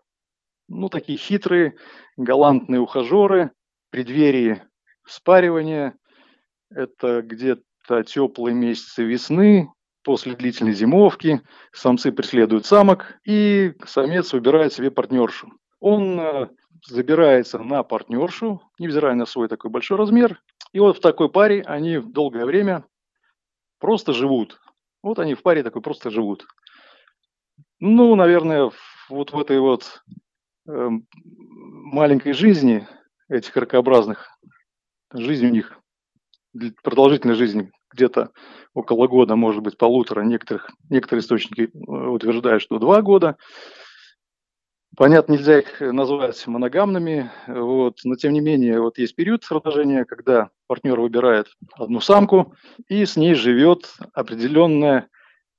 ну, 0.68 0.90
такие 0.90 1.16
хитрые, 1.16 1.74
галантные 2.18 2.82
ухажеры, 2.82 3.52
преддверии 3.88 4.62
спаривания. 5.06 5.96
Это 6.68 7.22
где-то 7.22 8.02
теплые 8.02 8.54
месяцы 8.54 9.04
весны, 9.04 9.72
после 10.04 10.34
длительной 10.34 10.74
зимовки, 10.74 11.40
самцы 11.72 12.12
преследуют 12.12 12.66
самок, 12.66 13.18
и 13.24 13.72
самец 13.86 14.34
выбирает 14.34 14.74
себе 14.74 14.90
партнершу. 14.90 15.50
Он 15.80 16.20
э, 16.20 16.48
забирается 16.86 17.58
на 17.58 17.84
партнершу, 17.84 18.60
невзирая 18.78 19.14
на 19.14 19.24
свой 19.24 19.48
такой 19.48 19.70
большой 19.70 19.96
размер. 19.96 20.42
И 20.74 20.78
вот 20.78 20.98
в 20.98 21.00
такой 21.00 21.30
паре 21.30 21.62
они 21.62 21.96
долгое 21.96 22.44
время 22.44 22.84
просто 23.78 24.12
живут. 24.12 24.60
Вот 25.02 25.18
они 25.18 25.34
в 25.34 25.42
паре 25.42 25.62
такой 25.62 25.82
просто 25.82 26.10
живут. 26.10 26.46
Ну, 27.78 28.14
наверное, 28.14 28.70
вот 29.08 29.32
в 29.32 29.38
этой 29.38 29.58
вот 29.58 30.02
э, 30.68 30.88
маленькой 31.22 32.32
жизни 32.32 32.86
этих 33.28 33.56
ракообразных, 33.56 34.28
жизнь 35.12 35.46
у 35.46 35.50
них, 35.50 35.78
продолжительность 36.82 37.38
жизни 37.38 37.70
где-то 37.92 38.30
около 38.74 39.06
года, 39.06 39.36
может 39.36 39.62
быть, 39.62 39.78
полутора. 39.78 40.22
Некоторых, 40.22 40.70
некоторые 40.90 41.22
источники 41.22 41.70
э, 41.72 41.76
утверждают, 41.76 42.62
что 42.62 42.78
два 42.78 43.02
года. 43.02 43.36
Понятно, 44.96 45.34
нельзя 45.34 45.60
их 45.60 45.80
назвать 45.80 46.46
моногамными, 46.46 47.30
вот, 47.46 47.98
но 48.04 48.16
тем 48.16 48.32
не 48.32 48.40
менее 48.40 48.80
вот 48.80 48.98
есть 48.98 49.14
период 49.14 49.44
размножения, 49.48 50.04
когда 50.04 50.50
партнер 50.66 50.98
выбирает 50.98 51.46
одну 51.76 52.00
самку 52.00 52.54
и 52.88 53.04
с 53.04 53.16
ней 53.16 53.34
живет 53.34 53.94
определенное 54.14 55.08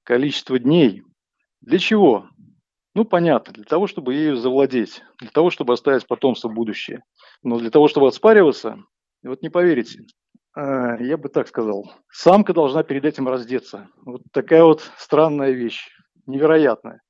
количество 0.03 0.59
дней. 0.59 1.03
Для 1.61 1.79
чего? 1.79 2.27
Ну, 2.93 3.05
понятно, 3.05 3.53
для 3.53 3.63
того, 3.63 3.88
чтобы 3.88 4.15
ею 4.15 4.35
завладеть, 4.35 5.01
для 5.19 5.29
того, 5.29 5.50
чтобы 5.50 5.73
оставить 5.73 6.07
потомство 6.07 6.50
будущее. 6.50 7.03
Но 7.41 7.57
для 7.57 7.69
того, 7.69 7.88
чтобы 7.88 8.07
отспариваться, 8.07 8.83
вот 9.23 9.41
не 9.41 9.50
поверите, 9.50 10.01
а, 10.53 10.97
я 11.01 11.15
бы 11.15 11.29
так 11.29 11.47
сказал, 11.47 11.89
самка 12.11 12.53
должна 12.53 12.83
перед 12.83 13.05
этим 13.05 13.29
раздеться. 13.29 13.88
Вот 14.05 14.23
такая 14.33 14.65
вот 14.65 14.81
странная 14.97 15.51
вещь, 15.51 15.88
невероятная 16.25 17.01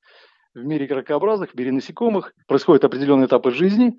в 0.54 0.64
мире 0.64 0.86
ракообразных, 0.86 1.50
в 1.50 1.54
мире 1.54 1.72
насекомых 1.72 2.34
происходят 2.46 2.84
определенные 2.84 3.26
этапы 3.26 3.50
жизни, 3.50 3.96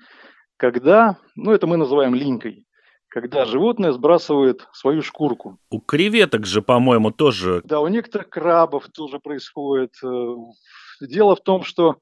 когда, 0.57 1.17
ну 1.35 1.51
это 1.51 1.67
мы 1.67 1.77
называем 1.77 2.15
линькой, 2.15 2.65
когда 3.09 3.45
животное 3.45 3.91
сбрасывает 3.91 4.67
свою 4.71 5.01
шкурку. 5.01 5.59
У 5.69 5.79
креветок 5.79 6.45
же, 6.45 6.61
по-моему, 6.61 7.11
тоже. 7.11 7.61
Да, 7.63 7.79
у 7.79 7.87
некоторых 7.87 8.29
крабов 8.29 8.87
тоже 8.89 9.19
происходит. 9.19 9.93
Э, 10.03 10.35
дело 11.01 11.35
в 11.35 11.41
том, 11.41 11.63
что 11.63 11.97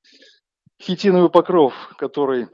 хитиновый 0.82 1.30
покров, 1.30 1.74
который 1.98 2.44
э, 2.44 2.48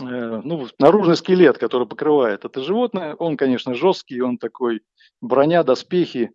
ну, 0.00 0.68
наружный 0.78 1.16
скелет, 1.16 1.58
который 1.58 1.86
покрывает 1.86 2.44
это 2.44 2.62
животное, 2.62 3.14
он, 3.14 3.36
конечно, 3.36 3.74
жесткий, 3.74 4.20
он 4.20 4.38
такой 4.38 4.82
броня, 5.20 5.62
доспехи, 5.62 6.32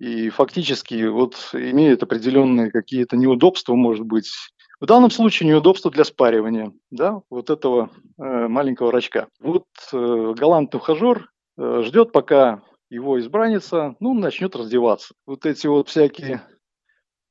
и 0.00 0.30
фактически 0.30 1.06
вот 1.08 1.50
имеет 1.52 2.02
определенные 2.02 2.70
какие-то 2.70 3.16
неудобства, 3.16 3.74
может 3.74 4.06
быть. 4.06 4.32
В 4.80 4.86
данном 4.86 5.10
случае 5.10 5.50
неудобства 5.50 5.90
для 5.90 6.04
спаривания, 6.04 6.72
да, 6.90 7.20
вот 7.28 7.50
этого 7.50 7.90
э, 8.18 8.48
маленького 8.48 8.90
рачка. 8.90 9.28
Вот 9.38 9.66
э, 9.92 10.34
галантный 10.34 10.78
ухажер 10.78 11.30
э, 11.58 11.82
ждет, 11.84 12.12
пока 12.12 12.62
его 12.88 13.20
избранница, 13.20 13.94
ну, 14.00 14.14
начнет 14.14 14.56
раздеваться. 14.56 15.14
Вот 15.26 15.44
эти 15.44 15.66
вот 15.66 15.90
всякие 15.90 16.40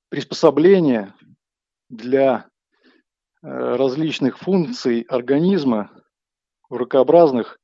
приспособления 0.09 1.15
для 1.89 2.45
э, 3.41 3.47
различных 3.47 4.37
функций 4.37 5.01
организма 5.09 5.89
в 6.69 6.77
ракообразных 6.77 7.59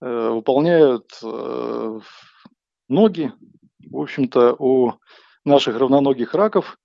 э, 0.00 0.28
выполняют 0.28 1.10
э, 1.24 2.00
ноги, 2.88 3.32
в 3.90 3.98
общем-то, 3.98 4.56
у 4.58 4.94
наших 5.44 5.78
равноногих 5.78 6.34
раков 6.34 6.78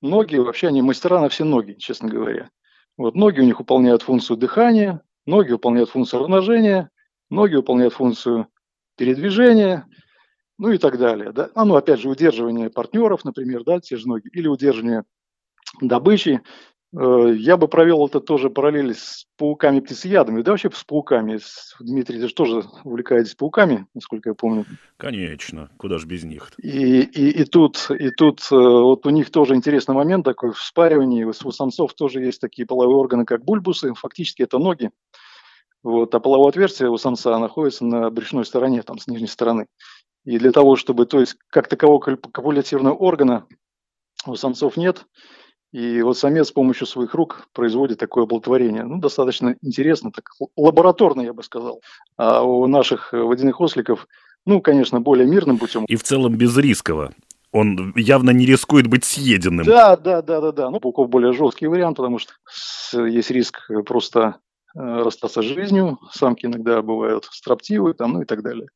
ноги, 0.00 0.36
вообще 0.36 0.68
они 0.68 0.82
мастера 0.82 1.20
на 1.20 1.28
все 1.28 1.44
ноги, 1.44 1.74
честно 1.78 2.08
говоря. 2.08 2.50
Вот 2.96 3.14
ноги 3.14 3.40
у 3.40 3.44
них 3.44 3.58
выполняют 3.58 4.02
функцию 4.02 4.36
дыхания, 4.36 5.02
ноги 5.26 5.52
выполняют 5.52 5.90
функцию 5.90 6.20
размножения, 6.20 6.90
ноги 7.30 7.54
выполняют 7.54 7.94
функцию 7.94 8.48
передвижения, 8.96 9.86
ну 10.58 10.70
и 10.70 10.78
так 10.78 10.98
далее. 10.98 11.32
Да? 11.32 11.50
А 11.54 11.64
ну, 11.64 11.76
опять 11.76 12.00
же, 12.00 12.08
удерживание 12.08 12.70
партнеров, 12.70 13.24
например, 13.24 13.64
да, 13.64 13.80
те 13.80 13.96
же 13.96 14.06
ноги, 14.06 14.28
или 14.32 14.48
удерживание 14.48 15.04
добычи. 15.80 16.42
Э, 16.94 17.32
я 17.34 17.56
бы 17.56 17.68
провел 17.68 18.06
это 18.06 18.20
тоже 18.20 18.50
параллель 18.50 18.94
с 18.94 19.26
пауками-птицеядами, 19.38 20.42
да 20.42 20.52
вообще 20.52 20.70
с 20.70 20.84
пауками. 20.84 21.38
Дмитрий, 21.80 22.20
ты 22.20 22.28
же 22.28 22.34
тоже 22.34 22.64
увлекаетесь 22.84 23.34
пауками, 23.34 23.86
насколько 23.94 24.30
я 24.30 24.34
помню. 24.34 24.66
Конечно, 24.98 25.70
куда 25.78 25.98
же 25.98 26.06
без 26.06 26.24
них 26.24 26.50
-то. 26.50 26.60
И, 26.62 27.02
и, 27.02 27.42
и 27.42 27.44
тут, 27.44 27.90
и 27.90 28.10
тут 28.10 28.40
э, 28.50 28.54
вот 28.54 29.06
у 29.06 29.10
них 29.10 29.30
тоже 29.30 29.54
интересный 29.54 29.94
момент 29.94 30.24
такой 30.24 30.52
в 30.52 30.60
спаривании. 30.60 31.24
У 31.24 31.32
самцов 31.32 31.94
тоже 31.94 32.20
есть 32.22 32.40
такие 32.40 32.66
половые 32.66 32.96
органы, 32.96 33.24
как 33.24 33.44
бульбусы, 33.44 33.94
фактически 33.94 34.42
это 34.42 34.58
ноги. 34.58 34.90
Вот, 35.82 36.14
а 36.14 36.20
половое 36.20 36.50
отверстие 36.50 36.90
у 36.90 36.96
самца 36.96 37.38
находится 37.38 37.84
на 37.84 38.08
брюшной 38.10 38.44
стороне, 38.44 38.82
там, 38.82 38.98
с 38.98 39.08
нижней 39.08 39.26
стороны. 39.26 39.66
И 40.24 40.38
для 40.38 40.52
того, 40.52 40.76
чтобы, 40.76 41.06
то 41.06 41.18
есть, 41.18 41.36
как 41.48 41.66
такового 41.66 41.98
копулятивного 41.98 42.94
органа 42.94 43.46
у 44.26 44.36
самцов 44.36 44.76
нет, 44.76 45.04
и 45.72 46.02
вот 46.02 46.18
самец 46.18 46.48
с 46.48 46.52
помощью 46.52 46.86
своих 46.86 47.14
рук 47.14 47.48
производит 47.54 47.98
такое 47.98 48.24
оплодотворение. 48.24 48.84
Ну, 48.84 48.98
достаточно 48.98 49.56
интересно, 49.62 50.12
так 50.12 50.30
лабораторно, 50.54 51.22
я 51.22 51.32
бы 51.32 51.42
сказал. 51.42 51.80
А 52.18 52.42
у 52.42 52.66
наших 52.66 53.12
водяных 53.12 53.58
осликов, 53.60 54.06
ну, 54.44 54.60
конечно, 54.60 55.00
более 55.00 55.26
мирным 55.26 55.56
путем. 55.56 55.86
И 55.86 55.96
в 55.96 56.02
целом 56.02 56.36
безрисково. 56.36 57.14
Он 57.52 57.92
явно 57.96 58.30
не 58.30 58.44
рискует 58.44 58.86
быть 58.86 59.04
съеденным. 59.04 59.64
Да, 59.64 59.96
да, 59.96 60.20
да, 60.20 60.40
да, 60.42 60.52
да. 60.52 60.70
Ну, 60.70 60.78
пауков 60.78 61.08
более 61.08 61.32
жесткий 61.32 61.66
вариант, 61.66 61.96
потому 61.96 62.18
что 62.18 62.32
есть 63.06 63.30
риск 63.30 63.70
просто 63.86 64.36
э, 64.74 64.78
расстаться 64.78 65.40
с 65.40 65.46
жизнью. 65.46 65.98
Самки 66.12 66.44
иногда 66.44 66.82
бывают 66.82 67.28
строптивые, 67.30 67.94
там, 67.94 68.12
ну 68.12 68.22
и 68.22 68.24
так 68.26 68.42
далее. 68.42 68.68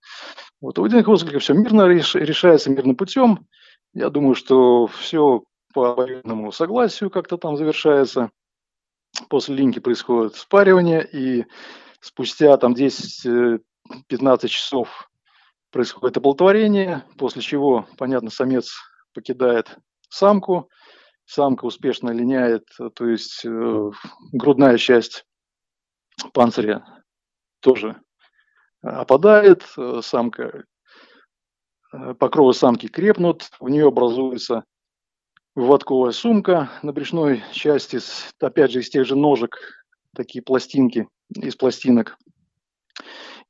Вот 0.62 0.78
у 0.78 0.82
водяных 0.82 1.08
осликов 1.08 1.42
все 1.42 1.52
мирно 1.52 1.86
решается 1.88 2.70
мирным 2.70 2.96
путем. 2.96 3.46
Я 3.92 4.08
думаю, 4.08 4.34
что 4.34 4.86
все 4.86 5.42
по 5.76 5.90
обоюдному 5.90 6.52
согласию 6.52 7.10
как-то 7.10 7.36
там 7.36 7.58
завершается. 7.58 8.30
После 9.28 9.54
линьки 9.54 9.78
происходит 9.78 10.34
спаривание, 10.34 11.06
и 11.06 11.44
спустя 12.00 12.56
там 12.56 12.72
10-15 12.72 13.60
часов 14.48 15.10
происходит 15.70 16.16
оплодотворение, 16.16 17.04
после 17.18 17.42
чего, 17.42 17.86
понятно, 17.98 18.30
самец 18.30 18.72
покидает 19.12 19.76
самку, 20.08 20.70
самка 21.26 21.66
успешно 21.66 22.08
линяет, 22.08 22.64
то 22.94 23.06
есть 23.06 23.44
э, 23.44 23.90
грудная 24.32 24.78
часть 24.78 25.26
панциря 26.32 26.86
тоже 27.60 28.00
опадает, 28.80 29.62
самка, 30.00 30.64
э, 31.92 32.14
покровы 32.14 32.54
самки 32.54 32.88
крепнут, 32.88 33.50
в 33.60 33.68
нее 33.68 33.88
образуется 33.88 34.64
выводковая 35.56 36.12
сумка 36.12 36.70
на 36.82 36.92
брюшной 36.92 37.42
части, 37.50 37.98
опять 38.40 38.70
же, 38.70 38.80
из 38.80 38.90
тех 38.90 39.06
же 39.06 39.16
ножек, 39.16 39.58
такие 40.14 40.42
пластинки 40.42 41.08
из 41.34 41.56
пластинок. 41.56 42.18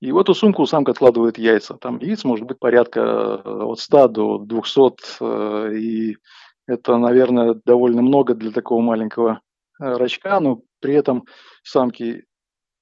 И 0.00 0.12
в 0.12 0.18
эту 0.18 0.34
сумку 0.34 0.66
самка 0.66 0.92
откладывает 0.92 1.36
яйца. 1.36 1.74
Там 1.74 1.98
яиц 1.98 2.24
может 2.24 2.46
быть 2.46 2.58
порядка 2.58 3.00
э, 3.44 3.50
от 3.62 3.80
100 3.80 4.08
до 4.08 4.38
200, 4.38 4.92
э, 5.20 5.74
и 5.74 6.16
это, 6.66 6.96
наверное, 6.96 7.60
довольно 7.64 8.02
много 8.02 8.34
для 8.34 8.52
такого 8.52 8.80
маленького 8.80 9.40
э, 9.80 9.96
рачка, 9.96 10.38
но 10.38 10.60
при 10.80 10.94
этом 10.94 11.24
самки, 11.64 12.24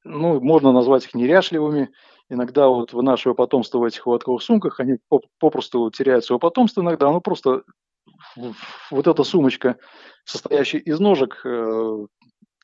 ну, 0.02 0.40
можно 0.40 0.72
назвать 0.72 1.06
их 1.06 1.14
неряшливыми. 1.14 1.90
Иногда 2.28 2.68
вот 2.68 2.92
вынашивая 2.92 3.34
потомство 3.34 3.78
в 3.78 3.84
этих 3.84 4.06
выводковых 4.06 4.42
сумках, 4.42 4.80
они 4.80 4.98
попросту 5.38 5.90
теряют 5.90 6.24
свое 6.24 6.40
потомство 6.40 6.82
иногда, 6.82 7.08
оно 7.08 7.20
просто 7.20 7.62
вот 8.90 9.06
эта 9.06 9.24
сумочка, 9.24 9.78
состоящая 10.24 10.78
из 10.78 11.00
ножек, 11.00 11.40
э, 11.44 12.06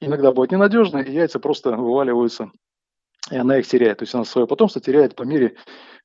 иногда 0.01 0.33
будет 0.33 0.53
ненадежной, 0.53 1.05
и 1.05 1.13
яйца 1.13 1.39
просто 1.39 1.77
вываливаются, 1.77 2.51
и 3.31 3.37
она 3.37 3.59
их 3.59 3.67
теряет. 3.67 3.99
То 3.99 4.03
есть 4.05 4.15
она 4.15 4.25
свое 4.25 4.47
потомство 4.47 4.81
теряет 4.81 5.15
по 5.15 5.23
мере 5.23 5.57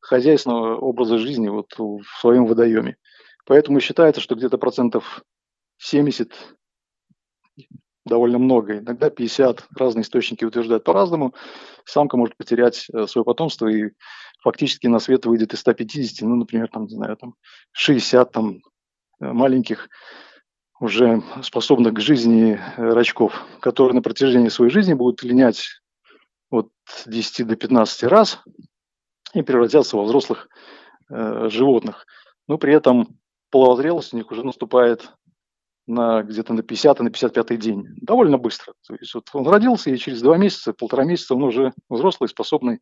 хозяйственного 0.01 0.77
образа 0.77 1.17
жизни 1.17 1.47
вот 1.49 1.73
в 1.77 2.03
своем 2.19 2.45
водоеме. 2.45 2.97
Поэтому 3.45 3.79
считается, 3.79 4.21
что 4.21 4.35
где-то 4.35 4.57
процентов 4.57 5.23
70 5.77 6.31
довольно 8.05 8.37
много, 8.37 8.79
иногда 8.79 9.09
50, 9.09 9.67
разные 9.75 10.03
источники 10.03 10.45
утверждают 10.45 10.83
по-разному, 10.83 11.33
самка 11.85 12.17
может 12.17 12.37
потерять 12.37 12.85
э, 12.93 13.07
свое 13.07 13.25
потомство 13.25 13.67
и 13.67 13.91
фактически 14.43 14.87
на 14.87 14.99
свет 14.99 15.25
выйдет 15.25 15.53
из 15.53 15.59
150, 15.61 16.27
ну, 16.27 16.35
например, 16.35 16.69
там, 16.71 16.83
не 16.83 16.95
знаю, 16.95 17.17
там 17.17 17.33
60, 17.71 18.31
там 18.31 18.59
маленьких, 19.19 19.89
уже 20.79 21.23
способных 21.41 21.93
к 21.93 21.99
жизни 21.99 22.59
э, 22.59 22.93
рачков, 22.93 23.45
которые 23.61 23.95
на 23.95 24.01
протяжении 24.01 24.49
своей 24.49 24.71
жизни 24.71 24.93
будут 24.93 25.23
линять 25.23 25.81
от 26.49 26.69
10 27.05 27.47
до 27.47 27.55
15 27.55 28.03
раз 28.03 28.41
и 29.33 29.41
превратятся 29.41 29.97
во 29.97 30.03
взрослых 30.03 30.49
э, 31.09 31.49
животных. 31.49 32.05
Но 32.47 32.57
при 32.57 32.73
этом 32.73 33.17
половая 33.51 33.77
зрелость 33.77 34.13
у 34.13 34.17
них 34.17 34.31
уже 34.31 34.45
наступает 34.45 35.11
на 35.87 36.23
где-то 36.23 36.53
на 36.53 36.63
50 36.63 36.99
на 36.99 37.09
55 37.09 37.59
день. 37.59 37.87
Довольно 38.01 38.37
быстро. 38.37 38.73
То 38.87 38.95
есть 38.95 39.13
вот 39.13 39.29
он 39.33 39.47
родился, 39.47 39.91
и 39.91 39.97
через 39.97 40.21
два 40.21 40.37
месяца, 40.37 40.73
полтора 40.73 41.05
месяца 41.05 41.35
он 41.35 41.43
уже 41.43 41.73
взрослый, 41.89 42.27
способный 42.27 42.81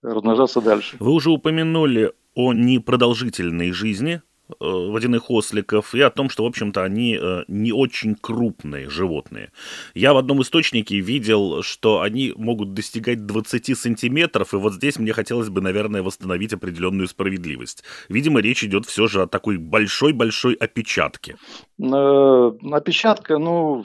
размножаться 0.00 0.60
дальше. 0.60 0.96
Вы 1.00 1.12
уже 1.12 1.30
упомянули 1.30 2.12
о 2.34 2.52
непродолжительной 2.52 3.72
жизни 3.72 4.22
Э, 4.22 4.25
водяных 4.60 5.30
осликов 5.30 5.94
и 5.94 6.00
о 6.00 6.10
том, 6.10 6.30
что, 6.30 6.44
в 6.44 6.46
общем-то, 6.46 6.82
они 6.82 7.18
э, 7.20 7.44
не 7.48 7.72
очень 7.72 8.14
крупные 8.14 8.88
животные. 8.88 9.50
Я 9.94 10.14
в 10.14 10.16
одном 10.16 10.42
источнике 10.42 10.98
видел, 11.00 11.62
что 11.62 12.00
они 12.00 12.32
могут 12.36 12.74
достигать 12.74 13.26
20 13.26 13.76
сантиметров, 13.76 14.54
и 14.54 14.56
вот 14.56 14.74
здесь 14.74 14.98
мне 14.98 15.12
хотелось 15.12 15.48
бы, 15.48 15.60
наверное, 15.60 16.02
восстановить 16.02 16.52
определенную 16.52 17.08
справедливость. 17.08 17.84
Видимо, 18.08 18.40
речь 18.40 18.64
идет 18.64 18.86
все 18.86 19.06
же 19.06 19.22
о 19.22 19.26
такой 19.26 19.56
большой-большой 19.58 20.54
опечатке. 20.54 21.36
Э, 21.80 22.52
опечатка, 22.72 23.38
ну, 23.38 23.84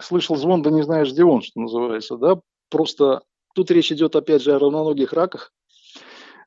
слышал 0.00 0.36
звон, 0.36 0.62
да 0.62 0.70
не 0.70 0.82
знаешь, 0.82 1.10
где 1.10 1.24
он, 1.24 1.42
что 1.42 1.60
называется, 1.60 2.16
да? 2.16 2.40
Просто 2.70 3.22
тут 3.54 3.70
речь 3.70 3.92
идет, 3.92 4.16
опять 4.16 4.42
же, 4.42 4.54
о 4.54 4.58
равноногих 4.58 5.12
раках, 5.12 5.52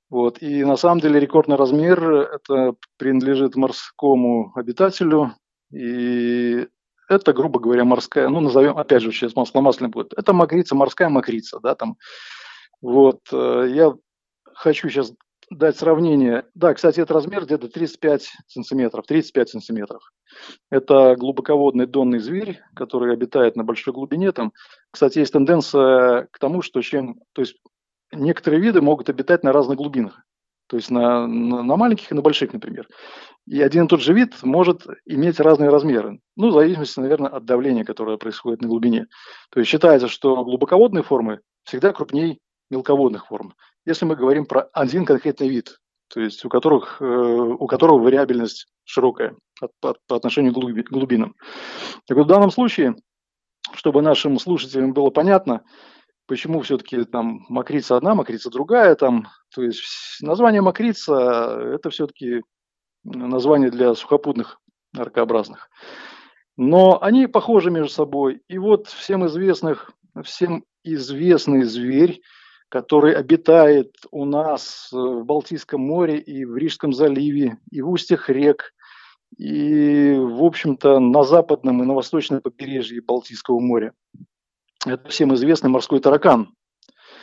вот. 0.10 0.42
И 0.42 0.64
на 0.64 0.78
самом 0.78 1.00
деле 1.00 1.20
рекордный 1.20 1.56
размер 1.56 2.04
это 2.10 2.76
принадлежит 2.98 3.56
морскому 3.56 4.52
обитателю. 4.56 5.34
И 5.72 6.68
это, 7.10 7.34
грубо 7.34 7.60
говоря, 7.60 7.86
морская, 7.86 8.30
ну, 8.30 8.40
назовем, 8.40 8.78
опять 8.78 9.02
же, 9.02 9.12
сейчас 9.12 9.36
масло-масляным 9.36 9.92
будет. 9.92 10.14
Это 10.14 10.34
макрица, 10.34 10.76
морская 10.76 11.10
макрица, 11.10 11.60
да, 11.60 11.76
там. 11.76 11.98
Вот. 12.82 13.22
Э, 13.32 13.68
я 13.70 13.94
хочу 14.54 14.90
сейчас 14.90 15.14
дать 15.50 15.78
сравнение. 15.78 16.46
Да, 16.56 16.74
кстати, 16.74 17.00
этот 17.00 17.12
размер 17.12 17.46
где-то 17.46 17.68
35 17.68 18.32
сантиметров, 18.48 19.06
35 19.08 19.50
сантиметров. 19.50 20.12
Это 20.70 21.16
глубоководный 21.16 21.86
донный 21.86 22.20
зверь, 22.20 22.62
который 22.76 23.14
обитает 23.14 23.56
на 23.56 23.64
большой 23.64 23.94
глубине. 23.94 24.32
Там, 24.32 24.54
кстати, 24.92 25.20
есть 25.20 25.34
тенденция 25.34 26.28
к 26.32 26.40
тому, 26.40 26.62
что 26.62 26.82
чем, 26.82 27.22
то 27.34 27.42
есть 27.42 27.58
некоторые 28.12 28.62
виды 28.62 28.82
могут 28.82 29.10
обитать 29.10 29.44
на 29.44 29.52
разных 29.52 29.78
глубинах. 29.78 30.22
То 30.68 30.78
есть 30.78 30.90
на, 30.90 31.28
на, 31.28 31.62
на 31.62 31.76
маленьких 31.76 32.12
и 32.12 32.16
на 32.16 32.22
больших, 32.22 32.54
например. 32.54 32.88
И 33.46 33.62
один 33.62 33.86
и 33.86 33.88
тот 33.88 34.02
же 34.02 34.14
вид 34.14 34.42
может 34.42 34.88
иметь 35.06 35.40
разные 35.40 35.70
размеры. 35.70 36.20
Ну, 36.36 36.50
в 36.50 36.54
зависимости, 36.54 37.00
наверное, 37.00 37.30
от 37.30 37.46
давления, 37.46 37.84
которое 37.84 38.18
происходит 38.18 38.62
на 38.62 38.68
глубине. 38.68 39.06
То 39.52 39.60
есть 39.60 39.70
считается, 39.70 40.08
что 40.08 40.44
глубоководные 40.44 41.04
формы 41.04 41.42
всегда 41.64 41.94
крупнее 41.94 42.40
мелководных 42.72 43.28
форм. 43.28 43.54
Если 43.86 44.06
мы 44.06 44.16
говорим 44.16 44.48
про 44.48 44.62
один 44.74 45.06
конкретный 45.06 45.50
вид, 45.50 45.78
то 46.08 46.20
есть 46.20 46.44
у, 46.46 46.50
которых, 46.50 46.98
э, 47.00 47.06
у 47.06 47.68
которого 47.68 48.00
вариабельность 48.00 48.68
широкая 48.84 49.36
от, 49.62 49.72
от, 49.82 49.98
по 50.08 50.16
отношению 50.16 50.54
к 50.54 50.90
глубинам. 50.90 51.36
Так 52.08 52.18
вот, 52.18 52.26
в 52.26 52.30
данном 52.30 52.52
случае, 52.52 52.96
чтобы 53.74 54.02
нашим 54.02 54.40
слушателям 54.40 54.94
было 54.94 55.10
понятно, 55.10 55.64
почему 56.28 56.62
все-таки 56.62 57.04
там 57.06 57.46
макрица 57.50 57.98
одна, 57.98 58.16
макрица 58.16 58.50
другая, 58.50 58.96
там, 58.96 59.28
то 59.54 59.64
есть 59.64 59.84
название 60.22 60.62
макрица– 60.62 61.74
это 61.76 61.90
все-таки 61.90 62.42
название 63.04 63.70
для 63.70 63.94
сухопутных 63.94 64.60
ракообразных. 64.94 65.70
Но 66.58 67.02
они 67.02 67.28
похожи 67.28 67.70
между 67.70 67.90
собой. 67.90 68.42
И 68.48 68.58
вот 68.58 68.88
всем 68.88 69.26
известных, 69.28 69.92
всем 70.24 70.64
известный 70.84 71.64
зверь, 71.64 72.22
который 72.70 73.14
обитает 73.14 73.96
у 74.12 74.26
нас 74.26 74.90
в 74.92 75.24
Балтийском 75.24 75.82
море 75.82 76.18
и 76.20 76.46
в 76.46 76.56
Рижском 76.58 76.94
заливе, 76.94 77.58
и 77.72 77.82
в 77.82 77.90
устьях 77.90 78.30
рек, 78.30 78.74
и, 79.38 80.16
в 80.18 80.44
общем-то, 80.44 81.00
на 81.00 81.24
западном 81.24 81.84
и 81.84 81.86
на 81.86 81.94
восточном 81.94 82.42
побережье 82.42 83.02
Балтийского 83.02 83.60
моря. 83.60 83.94
Это 84.86 85.10
всем 85.10 85.34
известный 85.34 85.72
морской 85.72 86.00
таракан. 86.00 86.54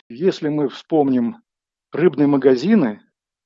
Если 0.09 0.49
мы 0.49 0.67
вспомним 0.67 1.37
рыбные 1.93 2.27
магазины, 2.27 3.01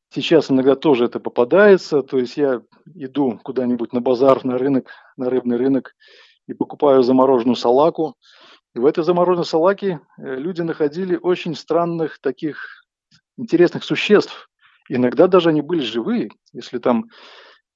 сейчас 0.09 0.49
иногда 0.49 0.75
тоже 0.75 1.05
это 1.05 1.19
попадается, 1.19 2.01
то 2.01 2.17
есть 2.17 2.35
я 2.35 2.63
иду 2.95 3.39
куда-нибудь 3.43 3.93
на 3.93 4.01
базар, 4.01 4.43
на 4.43 4.57
рынок, 4.57 4.89
на 5.17 5.29
рыбный 5.29 5.57
рынок 5.57 5.93
и 6.47 6.55
покупаю 6.55 7.03
замороженную 7.03 7.55
салаку. 7.55 8.15
И 8.73 8.79
в 8.79 8.87
этой 8.87 9.03
замороженной 9.03 9.45
салаке 9.45 9.99
э, 10.17 10.35
люди 10.35 10.61
находили 10.61 11.15
очень 11.15 11.53
странных 11.53 12.19
таких 12.19 12.85
интересных 13.37 13.83
существ. 13.83 14.49
Иногда 14.89 15.27
даже 15.27 15.49
они 15.49 15.61
были 15.61 15.81
живые, 15.81 16.31
если 16.53 16.79
там 16.79 17.05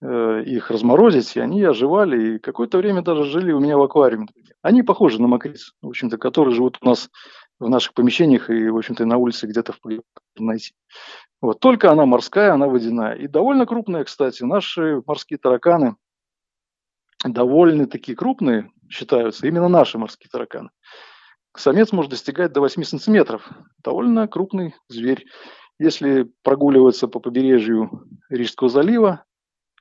их 0.01 0.71
разморозить, 0.71 1.35
и 1.35 1.39
они 1.39 1.63
оживали, 1.63 2.35
и 2.35 2.39
какое-то 2.39 2.79
время 2.79 3.01
даже 3.01 3.23
жили 3.25 3.51
у 3.51 3.59
меня 3.59 3.77
в 3.77 3.83
аквариуме. 3.83 4.27
Они 4.61 4.81
похожи 4.81 5.21
на 5.21 5.27
мокриц, 5.27 5.73
в 5.81 5.89
общем-то, 5.89 6.17
которые 6.17 6.55
живут 6.55 6.79
у 6.81 6.85
нас 6.85 7.09
в 7.59 7.69
наших 7.69 7.93
помещениях 7.93 8.49
и, 8.49 8.69
в 8.69 8.77
общем-то, 8.77 9.05
на 9.05 9.17
улице 9.17 9.45
где-то 9.45 9.73
в 9.73 9.77
найти. 10.39 10.73
Вот. 11.41 11.59
Только 11.59 11.91
она 11.91 12.05
морская, 12.05 12.53
она 12.53 12.67
водяная. 12.67 13.13
И 13.15 13.27
довольно 13.27 13.65
крупная, 13.65 14.03
кстати. 14.03 14.43
Наши 14.43 15.01
морские 15.05 15.37
тараканы 15.37 15.95
довольно 17.23 17.85
такие 17.85 18.15
крупные 18.15 18.71
считаются, 18.89 19.47
именно 19.47 19.67
наши 19.67 19.99
морские 19.99 20.29
тараканы. 20.31 20.69
Самец 21.55 21.91
может 21.91 22.11
достигать 22.11 22.53
до 22.53 22.61
8 22.61 22.83
сантиметров. 22.83 23.47
Довольно 23.83 24.27
крупный 24.27 24.75
зверь. 24.87 25.25
Если 25.77 26.31
прогуливаться 26.43 27.07
по 27.07 27.19
побережью 27.19 28.07
Рижского 28.29 28.69
залива 28.69 29.25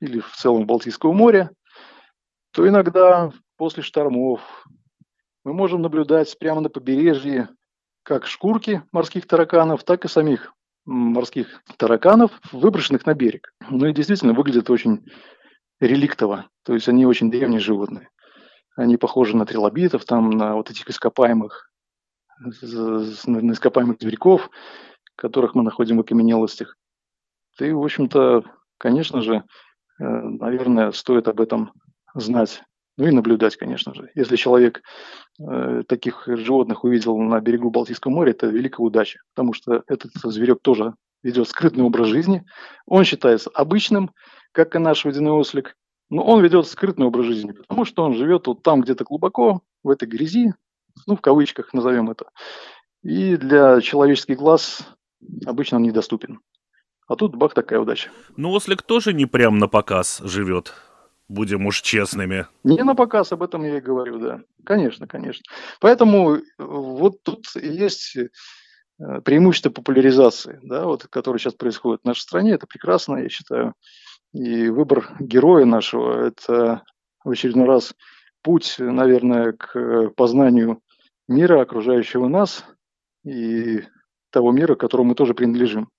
или 0.01 0.19
в 0.19 0.35
целом 0.35 0.65
Балтийского 0.65 1.13
моря, 1.13 1.51
то 2.51 2.67
иногда 2.67 3.31
после 3.55 3.83
штормов 3.83 4.41
мы 5.45 5.53
можем 5.53 5.81
наблюдать 5.81 6.37
прямо 6.37 6.61
на 6.61 6.69
побережье 6.69 7.47
как 8.03 8.25
шкурки 8.25 8.83
морских 8.91 9.27
тараканов, 9.27 9.83
так 9.83 10.03
и 10.03 10.09
самих 10.09 10.53
морских 10.85 11.63
тараканов, 11.77 12.31
выброшенных 12.51 13.05
на 13.05 13.13
берег. 13.13 13.53
Ну 13.69 13.85
и 13.85 13.93
действительно 13.93 14.33
выглядят 14.33 14.69
очень 14.69 15.05
реликтово, 15.79 16.49
то 16.63 16.73
есть 16.73 16.89
они 16.89 17.05
очень 17.05 17.31
древние 17.31 17.59
животные. 17.59 18.09
Они 18.75 18.97
похожи 18.97 19.35
на 19.35 19.45
трилобитов, 19.45 20.05
там, 20.05 20.31
на 20.31 20.55
вот 20.55 20.71
этих 20.71 20.89
ископаемых, 20.89 21.71
на 22.39 23.51
ископаемых 23.51 23.97
зверьков, 23.99 24.49
которых 25.15 25.53
мы 25.53 25.63
находим 25.63 25.97
в 25.97 26.01
окаменелостях. 26.01 26.77
И, 27.59 27.71
в 27.71 27.83
общем-то, 27.83 28.43
конечно 28.77 29.21
же, 29.21 29.43
наверное, 30.03 30.91
стоит 30.91 31.27
об 31.27 31.41
этом 31.41 31.71
знать. 32.13 32.63
Ну 32.97 33.07
и 33.07 33.11
наблюдать, 33.11 33.55
конечно 33.55 33.93
же. 33.93 34.11
Если 34.15 34.35
человек 34.35 34.81
э, 35.39 35.83
таких 35.87 36.23
животных 36.27 36.83
увидел 36.83 37.17
на 37.17 37.39
берегу 37.39 37.69
Балтийского 37.69 38.11
моря, 38.11 38.31
это 38.31 38.47
великая 38.47 38.83
удача, 38.83 39.19
потому 39.33 39.53
что 39.53 39.83
этот 39.87 40.11
зверек 40.23 40.59
тоже 40.61 40.93
ведет 41.23 41.47
скрытный 41.47 41.83
образ 41.83 42.07
жизни. 42.07 42.45
Он 42.85 43.03
считается 43.03 43.49
обычным, 43.53 44.11
как 44.51 44.75
и 44.75 44.79
наш 44.79 45.05
водяной 45.05 45.33
ослик, 45.33 45.75
но 46.09 46.23
он 46.23 46.43
ведет 46.43 46.67
скрытный 46.67 47.05
образ 47.05 47.27
жизни, 47.27 47.51
потому 47.53 47.85
что 47.85 48.03
он 48.03 48.15
живет 48.15 48.47
вот 48.47 48.61
там 48.63 48.81
где-то 48.81 49.05
глубоко, 49.05 49.61
в 49.83 49.89
этой 49.89 50.07
грязи, 50.07 50.53
ну, 51.07 51.15
в 51.15 51.21
кавычках 51.21 51.73
назовем 51.73 52.11
это. 52.11 52.25
И 53.01 53.37
для 53.37 53.81
человеческих 53.81 54.37
глаз 54.37 54.81
обычно 55.45 55.77
он 55.77 55.83
недоступен. 55.83 56.39
А 57.11 57.17
тут 57.17 57.35
бах, 57.35 57.53
такая 57.53 57.77
удача. 57.81 58.09
Ну, 58.37 58.53
ослик 58.53 58.83
тоже 58.83 59.11
не 59.11 59.25
прям 59.25 59.57
на 59.57 59.67
показ 59.67 60.21
живет 60.23 60.73
будем 61.27 61.65
уж 61.65 61.81
честными. 61.81 62.47
Не 62.63 62.83
на 62.83 62.95
показ, 62.95 63.33
об 63.33 63.43
этом 63.43 63.63
я 63.63 63.79
и 63.79 63.81
говорю, 63.81 64.17
да. 64.19 64.41
Конечно, 64.65 65.07
конечно. 65.07 65.43
Поэтому 65.81 66.35
э, 66.35 66.41
вот 66.57 67.21
тут 67.23 67.47
есть 67.55 68.15
э, 68.15 68.29
преимущество 69.25 69.71
популяризации, 69.71 70.59
да, 70.63 70.85
вот, 70.85 71.07
которое 71.07 71.37
сейчас 71.37 71.53
происходит 71.53 72.01
в 72.01 72.07
нашей 72.07 72.21
стране. 72.21 72.51
Это 72.51 72.65
прекрасно, 72.65 73.17
я 73.17 73.27
считаю. 73.27 73.73
И 74.33 74.69
выбор 74.69 75.09
героя 75.19 75.65
нашего– 75.65 76.27
это 76.27 76.81
в 77.25 77.29
очередной 77.29 77.65
раз 77.65 77.93
путь, 78.41 78.75
наверное, 78.77 79.51
к 79.51 80.11
познанию 80.15 80.81
мира, 81.27 81.61
окружающего 81.61 82.29
нас, 82.29 82.63
и 83.25 83.83
того 84.31 84.51
мира, 84.51 84.75
к 84.75 84.79
которому 84.79 85.09
мы 85.09 85.15
тоже 85.15 85.33
принадлежим. 85.33 85.89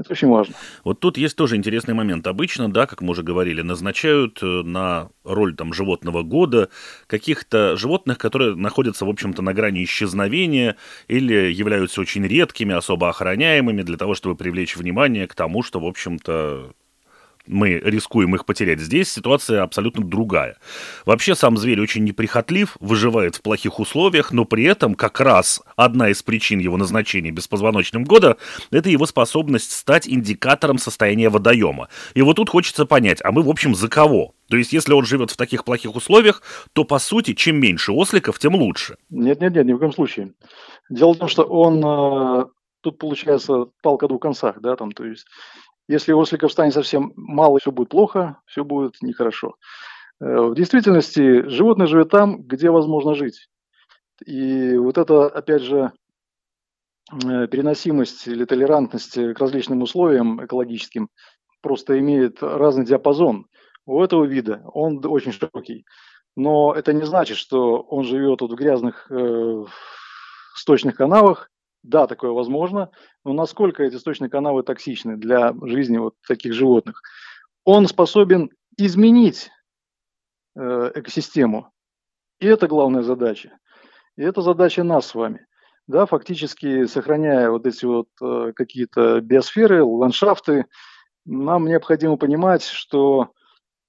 Это 0.00 0.12
очень 0.12 0.28
важно. 0.28 0.54
Вот 0.82 1.00
тут 1.00 1.18
есть 1.18 1.36
тоже 1.36 1.56
интересный 1.56 1.92
момент. 1.92 2.26
Обычно, 2.26 2.72
да, 2.72 2.86
как 2.86 3.02
мы 3.02 3.10
уже 3.10 3.22
говорили, 3.22 3.60
назначают 3.60 4.42
э, 4.42 4.46
на 4.46 5.10
роль 5.24 5.54
там 5.54 5.74
животного 5.74 6.22
года 6.22 6.70
каких-то 7.06 7.76
животных, 7.76 8.16
которые 8.16 8.56
находятся, 8.56 9.04
в 9.04 9.10
общем-то, 9.10 9.42
на 9.42 9.52
грани 9.52 9.84
исчезновения 9.84 10.76
или 11.06 11.52
являются 11.52 12.00
очень 12.00 12.26
редкими, 12.26 12.74
особо 12.74 13.10
охраняемыми 13.10 13.82
для 13.82 13.98
того, 13.98 14.14
чтобы 14.14 14.36
привлечь 14.36 14.76
внимание 14.76 15.26
к 15.26 15.34
тому, 15.34 15.62
что, 15.62 15.80
в 15.80 15.86
общем-то, 15.86 16.72
мы 17.50 17.72
рискуем 17.72 18.34
их 18.34 18.46
потерять. 18.46 18.80
Здесь 18.80 19.12
ситуация 19.12 19.62
абсолютно 19.62 20.04
другая. 20.04 20.56
Вообще 21.04 21.34
сам 21.34 21.56
зверь 21.56 21.80
очень 21.80 22.04
неприхотлив, 22.04 22.76
выживает 22.80 23.36
в 23.36 23.42
плохих 23.42 23.80
условиях, 23.80 24.32
но 24.32 24.44
при 24.44 24.64
этом 24.64 24.94
как 24.94 25.20
раз 25.20 25.62
одна 25.76 26.08
из 26.10 26.22
причин 26.22 26.58
его 26.58 26.76
назначения 26.76 27.30
беспозвоночным 27.30 28.04
года– 28.04 28.36
это 28.70 28.88
его 28.88 29.06
способность 29.06 29.72
стать 29.72 30.08
индикатором 30.08 30.78
состояния 30.78 31.28
водоема. 31.28 31.88
И 32.14 32.22
вот 32.22 32.36
тут 32.36 32.48
хочется 32.48 32.86
понять, 32.86 33.20
а 33.22 33.32
мы, 33.32 33.42
в 33.42 33.48
общем, 33.48 33.74
за 33.74 33.88
кого? 33.88 34.34
То 34.48 34.56
есть, 34.56 34.72
если 34.72 34.92
он 34.92 35.04
живет 35.04 35.30
в 35.30 35.36
таких 35.36 35.64
плохих 35.64 35.94
условиях, 35.94 36.42
то, 36.72 36.84
по 36.84 36.98
сути, 36.98 37.34
чем 37.34 37.60
меньше 37.60 37.92
осликов, 37.92 38.38
тем 38.38 38.54
лучше. 38.56 38.96
Нет-нет-нет, 39.08 39.66
ни 39.66 39.72
в 39.72 39.78
коем 39.78 39.92
случае. 39.92 40.32
Дело 40.88 41.14
в 41.14 41.18
том, 41.18 41.28
что 41.28 41.44
он 41.44 41.84
э, 41.84 42.46
тут 42.80 42.98
получается 42.98 43.66
палка 43.82 44.06
о 44.06 44.08
двух 44.08 44.22
концах, 44.22 44.60
да, 44.60 44.74
там, 44.74 44.90
то 44.90 45.04
есть 45.04 45.26
если 45.90 46.12
осликов 46.12 46.52
станет 46.52 46.72
совсем 46.72 47.12
мало, 47.16 47.58
все 47.58 47.72
будет 47.72 47.88
плохо, 47.88 48.40
все 48.46 48.62
будет 48.62 49.02
нехорошо. 49.02 49.56
Э, 50.20 50.42
в 50.42 50.54
действительности 50.54 51.42
животное 51.48 51.88
живет 51.88 52.10
там, 52.10 52.42
где 52.42 52.70
возможно 52.70 53.14
жить. 53.14 53.48
И 54.24 54.76
вот 54.76 54.98
это, 54.98 55.26
опять 55.26 55.62
же, 55.62 55.90
э, 57.12 57.48
переносимость 57.48 58.28
или 58.28 58.44
толерантность 58.44 59.14
к 59.14 59.38
различным 59.40 59.82
условиям 59.82 60.44
экологическим 60.44 61.08
просто 61.60 61.98
имеет 61.98 62.40
разный 62.40 62.84
диапазон. 62.84 63.46
У 63.84 64.00
этого 64.00 64.24
вида 64.24 64.62
он 64.72 65.04
очень 65.04 65.32
широкий. 65.32 65.84
Но 66.36 66.72
это 66.72 66.92
не 66.92 67.02
значит, 67.02 67.36
что 67.36 67.80
он 67.80 68.04
живет 68.04 68.42
вот 68.42 68.52
в 68.52 68.54
грязных 68.54 69.10
э, 69.10 69.64
сточных 70.54 70.94
канавах 70.94 71.50
да, 71.82 72.06
такое 72.06 72.30
возможно, 72.30 72.90
но 73.24 73.32
насколько 73.32 73.82
эти 73.82 73.96
сточные 73.96 74.30
канавы 74.30 74.62
токсичны 74.62 75.16
для 75.16 75.54
жизни 75.62 75.98
вот 75.98 76.14
таких 76.26 76.52
животных? 76.52 77.02
Он 77.64 77.86
способен 77.86 78.50
изменить 78.76 79.50
э, 80.56 80.92
экосистему. 80.94 81.70
И 82.38 82.46
это 82.46 82.66
главная 82.68 83.02
задача. 83.02 83.58
И 84.16 84.22
это 84.22 84.42
задача 84.42 84.82
нас 84.82 85.06
с 85.06 85.14
вами. 85.14 85.46
Да, 85.86 86.06
фактически 86.06 86.86
сохраняя 86.86 87.50
вот 87.50 87.66
эти 87.66 87.84
вот 87.84 88.08
э, 88.22 88.52
какие-то 88.54 89.20
биосферы, 89.20 89.82
ландшафты, 89.82 90.66
нам 91.24 91.66
необходимо 91.66 92.16
понимать, 92.16 92.62
что 92.62 93.30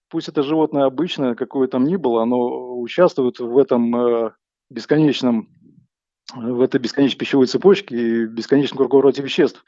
пусть 0.09 0.27
это 0.27 0.43
животное 0.43 0.85
обычное, 0.85 1.35
какое 1.35 1.67
там 1.67 1.85
ни 1.85 1.95
было, 1.95 2.23
оно 2.23 2.79
участвует 2.79 3.39
в 3.39 3.57
этом 3.57 3.95
э, 3.95 4.31
бесконечном 4.69 5.49
в 6.33 6.61
этой 6.61 6.79
бесконечной 6.79 7.17
пищевой 7.17 7.47
цепочке 7.47 7.95
и 7.95 8.25
бесконечном 8.25 8.77
круговороте 8.77 9.21
веществ. 9.21 9.63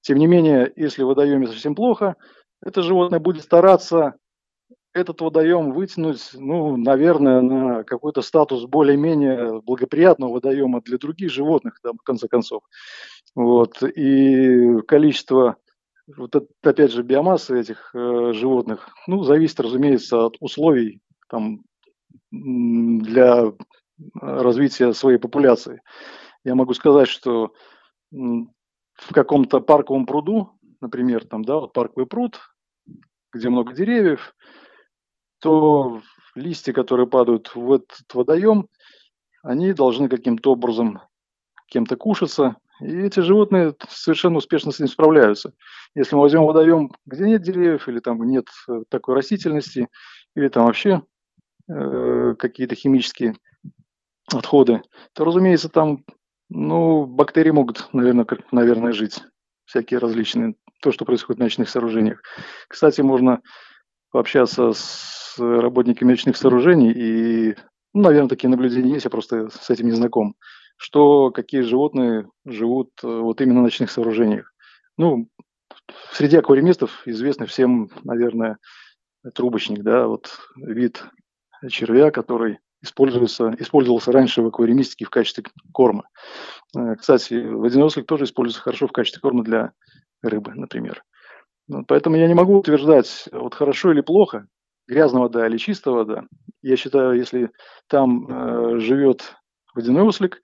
Тем 0.00 0.18
не 0.18 0.26
менее, 0.26 0.72
если 0.76 1.02
в 1.02 1.06
водоеме 1.06 1.46
совсем 1.46 1.74
плохо, 1.74 2.16
это 2.62 2.82
животное 2.82 3.20
будет 3.20 3.44
стараться 3.44 4.14
этот 4.94 5.20
водоем 5.20 5.72
вытянуть, 5.72 6.30
ну, 6.34 6.76
наверное, 6.76 7.40
на 7.40 7.82
какой-то 7.82 8.22
статус 8.22 8.64
более-менее 8.64 9.60
благоприятного 9.62 10.34
водоема 10.34 10.80
для 10.82 10.98
других 10.98 11.32
животных, 11.32 11.80
там, 11.82 11.98
в 11.98 12.02
конце 12.02 12.28
концов. 12.28 12.62
Вот. 13.34 13.82
И 13.82 14.80
количество, 14.86 15.56
вот 16.16 16.36
это, 16.36 16.46
опять 16.62 16.92
же, 16.92 17.02
биомассы 17.02 17.58
этих 17.58 17.90
э, 17.92 18.32
животных, 18.34 18.88
ну, 19.08 19.24
зависит, 19.24 19.58
разумеется, 19.58 20.26
от 20.26 20.36
условий 20.38 21.00
там, 21.28 21.64
для 22.30 23.52
развития 24.14 24.92
своей 24.92 25.18
популяции. 25.18 25.82
Я 26.44 26.54
могу 26.54 26.74
сказать, 26.74 27.08
что 27.08 27.52
в 28.10 29.12
каком-то 29.12 29.60
парковом 29.60 30.06
пруду, 30.06 30.52
например, 30.80 31.26
там, 31.26 31.44
да, 31.44 31.56
вот 31.56 31.72
парковый 31.72 32.06
пруд, 32.06 32.40
где 33.32 33.48
много 33.48 33.72
деревьев, 33.72 34.34
то 35.40 36.00
листья, 36.34 36.72
которые 36.72 37.06
падают 37.06 37.54
в 37.54 37.72
этот 37.72 38.12
водоем, 38.12 38.68
они 39.42 39.72
должны 39.72 40.08
каким-то 40.08 40.52
образом 40.52 41.00
кем-то 41.68 41.96
кушаться, 41.96 42.56
и 42.80 42.98
эти 43.02 43.20
животные 43.20 43.74
совершенно 43.88 44.38
успешно 44.38 44.72
с 44.72 44.76
этим 44.76 44.88
справляются. 44.88 45.52
Если 45.94 46.14
мы 46.14 46.22
возьмем 46.22 46.44
водоем, 46.44 46.90
где 47.06 47.24
нет 47.24 47.42
деревьев, 47.42 47.88
или 47.88 48.00
там 48.00 48.22
нет 48.24 48.46
э, 48.68 48.82
такой 48.88 49.14
растительности, 49.14 49.88
или 50.34 50.48
там 50.48 50.66
вообще 50.66 51.02
э, 51.68 52.34
какие-то 52.38 52.74
химические 52.74 53.36
отходы, 54.32 54.82
то, 55.12 55.24
разумеется, 55.24 55.68
там, 55.68 56.04
ну, 56.48 57.06
бактерии 57.06 57.50
могут, 57.50 57.88
наверное, 57.92 58.24
как, 58.24 58.52
наверное, 58.52 58.92
жить. 58.92 59.22
Всякие 59.64 59.98
различные. 59.98 60.54
То, 60.82 60.92
что 60.92 61.04
происходит 61.04 61.40
в 61.40 61.42
ночных 61.42 61.68
сооружениях. 61.68 62.22
Кстати, 62.68 63.00
можно 63.00 63.40
пообщаться 64.10 64.72
с 64.72 65.36
работниками 65.38 66.10
ночных 66.10 66.36
сооружений 66.36 66.92
и, 66.92 67.56
ну, 67.92 68.02
наверное, 68.02 68.28
такие 68.28 68.50
наблюдения 68.50 68.92
есть, 68.92 69.04
я 69.04 69.10
просто 69.10 69.48
с 69.48 69.70
этим 69.70 69.86
не 69.86 69.92
знаком, 69.92 70.36
что 70.76 71.30
какие 71.30 71.62
животные 71.62 72.28
живут 72.44 72.90
э, 73.02 73.06
вот 73.06 73.40
именно 73.40 73.60
в 73.60 73.64
ночных 73.64 73.90
сооружениях. 73.90 74.52
Ну, 74.96 75.28
среди 76.12 76.36
аквариумистов 76.36 77.02
известный 77.06 77.46
всем, 77.46 77.90
наверное, 78.04 78.58
трубочник, 79.34 79.82
да, 79.82 80.06
вот 80.06 80.38
вид 80.56 81.04
червя, 81.68 82.10
который 82.10 82.58
используется, 82.84 83.54
использовался 83.58 84.12
раньше 84.12 84.42
в 84.42 84.46
аквариумистике 84.46 85.06
в 85.06 85.10
качестве 85.10 85.44
корма. 85.72 86.08
Э, 86.76 86.94
кстати, 86.96 87.34
водяной 87.34 87.86
ослик 87.86 88.06
тоже 88.06 88.24
используется 88.24 88.62
хорошо 88.62 88.86
в 88.86 88.92
качестве 88.92 89.20
корма 89.20 89.42
для 89.42 89.72
рыбы, 90.22 90.52
например. 90.54 91.02
Ну, 91.66 91.84
поэтому 91.84 92.16
я 92.16 92.28
не 92.28 92.34
могу 92.34 92.58
утверждать, 92.58 93.28
вот 93.32 93.54
хорошо 93.54 93.92
или 93.92 94.02
плохо, 94.02 94.46
грязная 94.86 95.22
вода 95.22 95.46
или 95.46 95.56
чистая 95.56 95.94
вода. 95.94 96.24
Я 96.62 96.76
считаю, 96.76 97.14
если 97.14 97.50
там 97.88 98.26
э, 98.28 98.78
живет 98.78 99.34
водяной 99.74 100.02
ослик, 100.02 100.40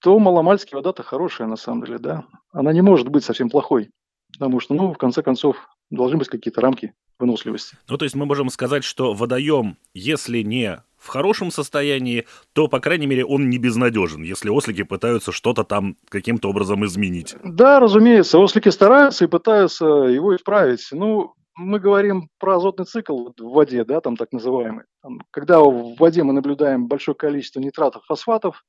то 0.00 0.18
маломальски 0.18 0.74
вода-то 0.74 1.02
хорошая 1.02 1.48
на 1.48 1.56
самом 1.56 1.84
деле, 1.84 1.98
да. 1.98 2.24
Она 2.52 2.72
не 2.72 2.80
может 2.80 3.08
быть 3.08 3.24
совсем 3.24 3.50
плохой, 3.50 3.90
потому 4.32 4.60
что, 4.60 4.74
ну, 4.74 4.92
в 4.92 4.98
конце 4.98 5.22
концов, 5.22 5.68
должны 5.90 6.18
быть 6.18 6.28
какие-то 6.28 6.60
рамки 6.60 6.94
выносливости. 7.18 7.76
Ну, 7.88 7.96
то 7.96 8.04
есть 8.04 8.14
мы 8.14 8.26
можем 8.26 8.48
сказать, 8.48 8.84
что 8.84 9.12
водоем, 9.12 9.76
если 9.94 10.42
не 10.42 10.82
в 10.96 11.08
хорошем 11.08 11.50
состоянии, 11.50 12.26
то, 12.52 12.68
по 12.68 12.80
крайней 12.80 13.06
мере, 13.06 13.24
он 13.24 13.48
не 13.48 13.58
безнадежен, 13.58 14.22
если 14.22 14.50
ослики 14.50 14.82
пытаются 14.82 15.32
что-то 15.32 15.64
там 15.64 15.96
каким-то 16.08 16.50
образом 16.50 16.84
изменить. 16.84 17.36
Да, 17.44 17.80
разумеется, 17.80 18.38
ослики 18.38 18.68
стараются 18.68 19.24
и 19.24 19.28
пытаются 19.28 19.84
его 19.86 20.34
исправить. 20.34 20.86
Ну, 20.90 21.34
мы 21.54 21.80
говорим 21.80 22.30
про 22.38 22.56
азотный 22.56 22.84
цикл 22.84 23.30
в 23.36 23.52
воде, 23.52 23.84
да, 23.84 24.00
там 24.00 24.16
так 24.16 24.32
называемый. 24.32 24.84
Там, 25.02 25.20
когда 25.30 25.60
в 25.60 25.96
воде 25.96 26.22
мы 26.22 26.32
наблюдаем 26.32 26.86
большое 26.86 27.16
количество 27.16 27.60
нитратов, 27.60 28.04
фосфатов, 28.06 28.64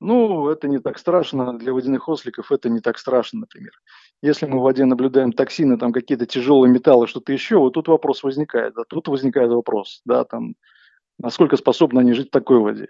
ну, 0.00 0.48
это 0.48 0.66
не 0.66 0.78
так 0.78 0.98
страшно, 0.98 1.58
для 1.58 1.74
водяных 1.74 2.08
осликов 2.08 2.50
это 2.52 2.70
не 2.70 2.80
так 2.80 2.98
страшно, 2.98 3.40
например. 3.40 3.72
Если 4.22 4.46
мы 4.46 4.58
в 4.58 4.62
воде 4.62 4.84
наблюдаем 4.84 5.32
токсины, 5.32 5.78
там 5.78 5.92
какие-то 5.92 6.26
тяжелые 6.26 6.70
металлы, 6.70 7.06
что-то 7.06 7.32
еще, 7.32 7.56
вот 7.58 7.70
тут 7.70 7.88
вопрос 7.88 8.22
возникает, 8.22 8.74
да, 8.74 8.82
тут 8.88 9.08
возникает 9.08 9.50
вопрос, 9.50 10.02
да, 10.04 10.24
там, 10.24 10.54
насколько 11.18 11.56
способны 11.56 12.00
они 12.00 12.12
жить 12.12 12.28
в 12.28 12.32
такой 12.32 12.58
воде. 12.58 12.88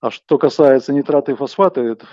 А 0.00 0.12
что 0.12 0.38
касается 0.38 0.92
нитрата 0.92 1.32
и 1.32 1.34
фосфата, 1.34 1.80
это 1.80 2.06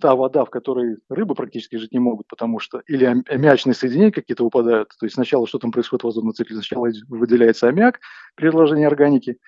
та 0.00 0.14
вода, 0.14 0.44
в 0.44 0.50
которой 0.50 0.98
рыбы 1.08 1.34
практически 1.34 1.74
жить 1.74 1.92
не 1.92 1.98
могут, 1.98 2.28
потому 2.28 2.60
что 2.60 2.82
или 2.86 3.04
аммиачные 3.04 3.74
соединения 3.74 4.12
какие-то 4.12 4.44
выпадают, 4.44 4.90
то 4.90 5.06
есть 5.06 5.14
сначала 5.14 5.48
что 5.48 5.58
там 5.58 5.72
происходит 5.72 6.04
в 6.04 6.08
азотном 6.08 6.34
цикле, 6.34 6.54
сначала 6.54 6.88
выделяется 7.08 7.66
аммиак 7.66 7.98
при 8.36 8.46
разложении 8.46 8.84
органики, 8.84 9.38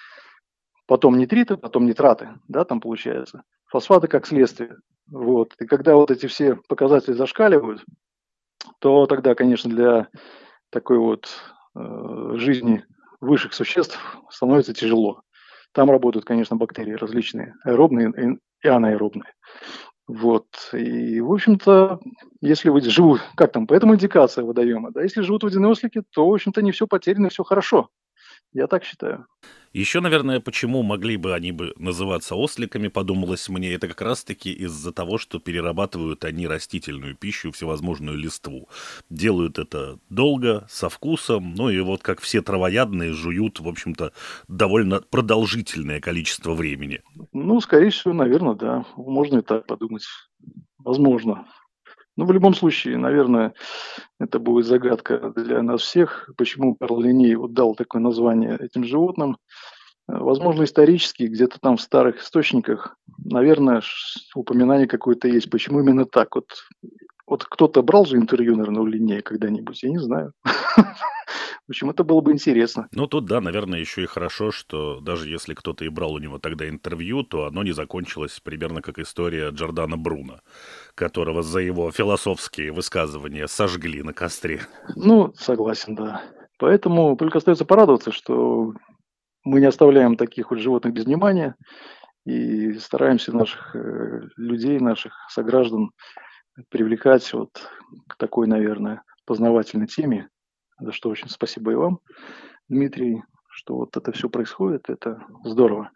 потом 0.86 1.18
нитриты, 1.18 1.56
потом 1.56 1.86
нитраты, 1.86 2.30
да, 2.48 2.64
там 2.64 2.80
получается, 2.80 3.44
фосфаты 3.66 4.08
как 4.08 4.26
следствие. 4.26 4.76
Вот. 5.06 5.54
И 5.60 5.66
когда 5.66 5.94
вот 5.94 6.10
эти 6.10 6.26
все 6.26 6.56
показатели 6.68 7.12
зашкаливают, 7.12 7.84
то 8.78 9.06
тогда, 9.06 9.34
конечно, 9.34 9.70
для 9.70 10.08
такой 10.70 10.98
вот 10.98 11.28
э, 11.76 12.32
жизни 12.36 12.84
высших 13.20 13.54
существ 13.54 13.98
становится 14.30 14.74
тяжело. 14.74 15.22
Там 15.72 15.90
работают, 15.90 16.24
конечно, 16.24 16.56
бактерии 16.56 16.92
различные, 16.92 17.54
аэробные 17.64 18.38
и 18.62 18.68
анаэробные. 18.68 19.32
Вот. 20.06 20.46
И, 20.72 21.20
в 21.20 21.32
общем-то, 21.32 22.00
если 22.40 22.68
вы 22.68 22.80
живут, 22.82 23.20
как 23.36 23.52
там, 23.52 23.66
поэтому 23.66 23.94
индикация 23.94 24.44
водоема, 24.44 24.92
да, 24.92 25.02
если 25.02 25.22
живут 25.22 25.44
водяные 25.44 25.70
ослики, 25.70 26.02
то, 26.10 26.28
в 26.28 26.34
общем-то, 26.34 26.62
не 26.62 26.72
все 26.72 26.86
потеряно, 26.86 27.30
все 27.30 27.42
хорошо. 27.42 27.88
Я 28.54 28.68
так 28.68 28.84
считаю. 28.84 29.26
Еще, 29.72 30.00
наверное, 30.00 30.38
почему 30.38 30.84
могли 30.84 31.16
бы 31.16 31.34
они 31.34 31.50
бы 31.50 31.74
называться 31.76 32.36
осликами, 32.36 32.86
подумалось 32.86 33.48
мне, 33.48 33.74
это 33.74 33.88
как 33.88 34.00
раз-таки 34.00 34.52
из-за 34.52 34.92
того, 34.92 35.18
что 35.18 35.40
перерабатывают 35.40 36.24
они 36.24 36.46
растительную 36.46 37.16
пищу, 37.16 37.50
всевозможную 37.50 38.16
листву. 38.16 38.68
Делают 39.10 39.58
это 39.58 39.98
долго, 40.08 40.64
со 40.70 40.88
вкусом, 40.88 41.54
ну 41.56 41.68
и 41.68 41.80
вот 41.80 42.02
как 42.02 42.20
все 42.20 42.40
травоядные 42.40 43.12
жуют, 43.12 43.58
в 43.58 43.66
общем-то, 43.66 44.12
довольно 44.46 45.00
продолжительное 45.00 46.00
количество 46.00 46.54
времени. 46.54 47.02
Ну, 47.32 47.60
скорее 47.60 47.90
всего, 47.90 48.14
наверное, 48.14 48.54
да. 48.54 48.84
Можно 48.96 49.38
и 49.38 49.42
так 49.42 49.66
подумать. 49.66 50.04
Возможно. 50.78 51.48
Ну, 52.16 52.26
в 52.26 52.32
любом 52.32 52.54
случае, 52.54 52.96
наверное, 52.96 53.54
это 54.20 54.38
будет 54.38 54.66
загадка 54.66 55.32
для 55.34 55.62
нас 55.62 55.82
всех, 55.82 56.30
почему 56.36 56.76
Карл 56.76 57.00
Линей 57.00 57.34
вот 57.34 57.54
дал 57.54 57.74
такое 57.74 58.00
название 58.00 58.56
этим 58.60 58.84
животным. 58.84 59.38
Возможно, 60.06 60.64
исторически, 60.64 61.24
где-то 61.24 61.58
там 61.60 61.76
в 61.76 61.80
старых 61.80 62.20
источниках, 62.20 62.96
наверное, 63.24 63.82
упоминание 64.34 64.86
какое-то 64.86 65.28
есть. 65.28 65.50
Почему 65.50 65.80
именно 65.80 66.04
так? 66.04 66.36
Вот, 66.36 66.46
вот 67.26 67.44
кто-то 67.44 67.82
брал 67.82 68.04
же 68.04 68.16
интервью, 68.16 68.54
наверное, 68.54 68.82
у 68.82 68.86
Линея 68.86 69.22
когда-нибудь, 69.22 69.82
я 69.82 69.90
не 69.90 69.98
знаю. 69.98 70.32
В 71.66 71.70
общем, 71.70 71.88
это 71.88 72.04
было 72.04 72.20
бы 72.20 72.32
интересно. 72.32 72.88
Ну, 72.92 73.06
тут, 73.06 73.24
да, 73.24 73.40
наверное, 73.40 73.80
еще 73.80 74.02
и 74.02 74.06
хорошо, 74.06 74.50
что 74.50 75.00
даже 75.00 75.28
если 75.30 75.54
кто-то 75.54 75.84
и 75.86 75.88
брал 75.88 76.12
у 76.12 76.18
него 76.18 76.38
тогда 76.38 76.68
интервью, 76.68 77.22
то 77.22 77.46
оно 77.46 77.62
не 77.62 77.72
закончилось 77.72 78.38
примерно 78.40 78.82
как 78.82 78.98
история 78.98 79.48
Джордана 79.48 79.96
Бруна, 79.96 80.42
которого 80.94 81.42
за 81.42 81.60
его 81.60 81.90
философские 81.90 82.70
высказывания 82.70 83.46
сожгли 83.48 84.02
на 84.02 84.12
костре. 84.12 84.60
Ну, 84.94 85.32
согласен, 85.36 85.94
да. 85.94 86.22
Поэтому 86.58 87.16
только 87.16 87.38
остается 87.38 87.64
порадоваться, 87.64 88.12
что 88.12 88.74
мы 89.42 89.60
не 89.60 89.66
оставляем 89.66 90.16
таких 90.16 90.50
вот 90.50 90.60
животных 90.60 90.92
без 90.92 91.04
внимания 91.04 91.56
и 92.26 92.74
стараемся 92.74 93.34
наших 93.34 93.74
э, 93.74 94.20
людей, 94.36 94.78
наших 94.78 95.14
сограждан 95.30 95.90
привлекать 96.68 97.32
вот 97.32 97.50
к 98.08 98.16
такой, 98.16 98.46
наверное, 98.46 99.02
познавательной 99.26 99.86
теме, 99.86 100.28
за 100.78 100.92
что 100.92 101.10
очень 101.10 101.28
спасибо 101.28 101.72
и 101.72 101.74
вам, 101.74 102.00
Дмитрий, 102.68 103.22
что 103.48 103.76
вот 103.76 103.96
это 103.96 104.12
все 104.12 104.28
происходит, 104.28 104.88
это 104.88 105.22
здорово. 105.44 105.90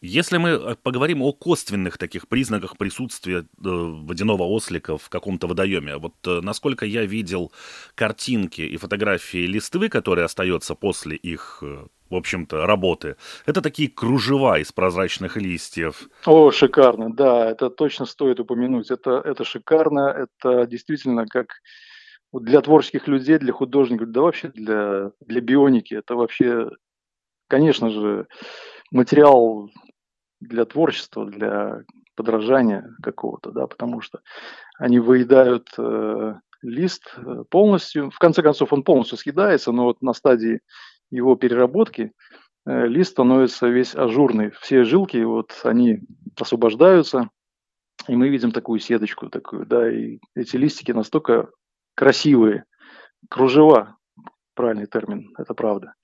Если 0.00 0.38
мы 0.38 0.50
э, 0.50 0.76
поговорим 0.80 1.22
о 1.22 1.32
косвенных 1.32 1.98
таких 1.98 2.28
признаках 2.28 2.76
присутствия 2.76 3.38
э, 3.38 3.44
водяного 3.62 4.44
ослика 4.44 4.96
в 4.96 5.08
каком-то 5.08 5.48
водоеме, 5.48 5.96
вот 5.96 6.14
э, 6.24 6.40
насколько 6.40 6.86
я 6.86 7.04
видел 7.04 7.52
картинки 7.96 8.60
и 8.60 8.76
фотографии 8.76 9.46
листвы, 9.46 9.88
которые 9.88 10.24
остается 10.24 10.74
после 10.74 11.16
их 11.16 11.62
в 12.10 12.14
общем-то, 12.14 12.66
работы. 12.66 13.16
Это 13.44 13.60
такие 13.60 13.90
кружева 13.90 14.58
из 14.58 14.72
прозрачных 14.72 15.36
листьев. 15.36 16.08
О, 16.24 16.50
шикарно, 16.50 17.12
да, 17.12 17.50
это 17.50 17.68
точно 17.68 18.06
стоит 18.06 18.40
упомянуть. 18.40 18.90
Это, 18.90 19.20
это 19.22 19.44
шикарно, 19.44 20.08
это 20.08 20.66
действительно 20.66 21.26
как 21.26 21.60
для 22.32 22.60
творческих 22.60 23.08
людей, 23.08 23.38
для 23.38 23.52
художников, 23.52 24.10
да 24.10 24.22
вообще 24.22 24.48
для, 24.48 25.12
для 25.20 25.40
бионики, 25.40 25.94
это 25.94 26.14
вообще, 26.14 26.70
конечно 27.48 27.90
же, 27.90 28.26
материал 28.90 29.70
для 30.40 30.64
творчества, 30.64 31.26
для 31.26 31.82
подражания 32.14 32.94
какого-то, 33.02 33.50
да, 33.50 33.66
потому 33.66 34.00
что 34.00 34.20
они 34.78 34.98
выедают 34.98 35.68
э, 35.78 36.34
лист 36.62 37.14
э, 37.16 37.44
полностью, 37.48 38.10
в 38.10 38.18
конце 38.18 38.42
концов 38.42 38.72
он 38.72 38.82
полностью 38.82 39.18
съедается, 39.18 39.72
но 39.72 39.84
вот 39.84 40.02
на 40.02 40.12
стадии 40.12 40.60
его 41.10 41.36
переработки 41.36 42.12
э, 42.66 42.86
лист 42.86 43.12
становится 43.12 43.68
весь 43.68 43.94
ажурный, 43.94 44.50
все 44.60 44.84
жилки 44.84 45.16
вот 45.18 45.60
они 45.64 46.00
освобождаются, 46.38 47.30
и 48.06 48.16
мы 48.16 48.28
видим 48.28 48.52
такую 48.52 48.80
сеточку 48.80 49.28
такую, 49.28 49.64
да, 49.66 49.90
и 49.90 50.18
эти 50.34 50.56
листики 50.56 50.92
настолько 50.92 51.50
красивые, 51.98 52.64
кружева, 53.28 53.96
правильный 54.54 54.86
термин, 54.86 55.34
это 55.36 55.52
правда. 55.52 55.94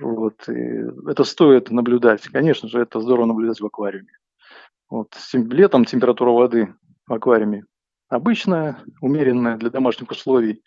Вот, 0.00 0.48
и 0.48 0.82
это 1.08 1.22
стоит 1.22 1.70
наблюдать. 1.70 2.22
Конечно 2.22 2.68
же, 2.68 2.80
это 2.80 3.00
здорово 3.00 3.26
наблюдать 3.26 3.60
в 3.60 3.66
аквариуме. 3.66 4.10
Вот, 4.88 5.16
летом 5.32 5.84
температура 5.84 6.30
воды 6.32 6.74
в 7.06 7.12
аквариуме 7.12 7.62
обычная, 8.08 8.82
умеренная 9.00 9.56
для 9.56 9.70
домашних 9.70 10.10
условий. 10.10 10.64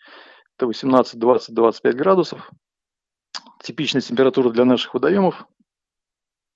Это 0.56 0.66
18, 0.66 1.18
20, 1.18 1.54
25 1.54 1.96
градусов. 1.96 2.50
Типичная 3.62 4.00
температура 4.00 4.48
для 4.48 4.64
наших 4.64 4.94
водоемов. 4.94 5.46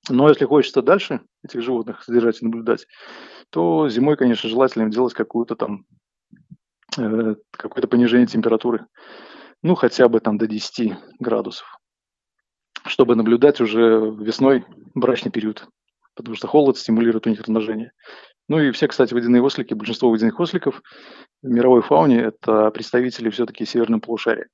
Но 0.09 0.31
если 0.31 0.47
хочется 0.47 0.81
дальше 0.81 1.21
этих 1.45 1.61
животных 1.61 2.03
содержать 2.03 2.41
и 2.41 2.45
наблюдать, 2.47 2.87
то 3.51 3.87
зимой, 3.91 4.17
конечно, 4.17 4.49
желательно 4.49 4.91
делать 4.91 5.13
какую-то 5.13 5.57
там 5.57 5.85
какое-то 6.97 7.89
понижение 7.89 8.27
температуры, 8.27 8.87
ну, 9.63 9.75
хотя 9.75 10.09
бы 10.09 10.21
там 10.21 10.39
до 10.39 10.47
10 10.47 10.97
градусов, 11.19 11.79
чтобы 12.87 13.17
наблюдать 13.17 13.61
уже 13.61 14.01
весной 14.19 14.65
брачный 14.95 15.31
период, 15.31 15.67
потому 16.15 16.37
что 16.37 16.47
холод 16.47 16.79
стимулирует 16.79 17.27
у 17.27 17.31
них 17.31 17.41
размножение. 17.41 17.93
Ну 18.49 18.61
и 18.61 18.71
все, 18.71 18.89
кстати, 18.89 19.13
водяные 19.13 19.43
ослики, 19.43 19.75
большинство 19.75 20.11
водяных 20.11 20.41
осликов 20.41 20.83
в 21.43 21.49
мировой 21.49 21.83
фауне– 21.83 22.21
это 22.23 22.71
представители 22.71 23.29
все-таки 23.31 23.67
северного 23.67 24.01
полушария. 24.01 24.49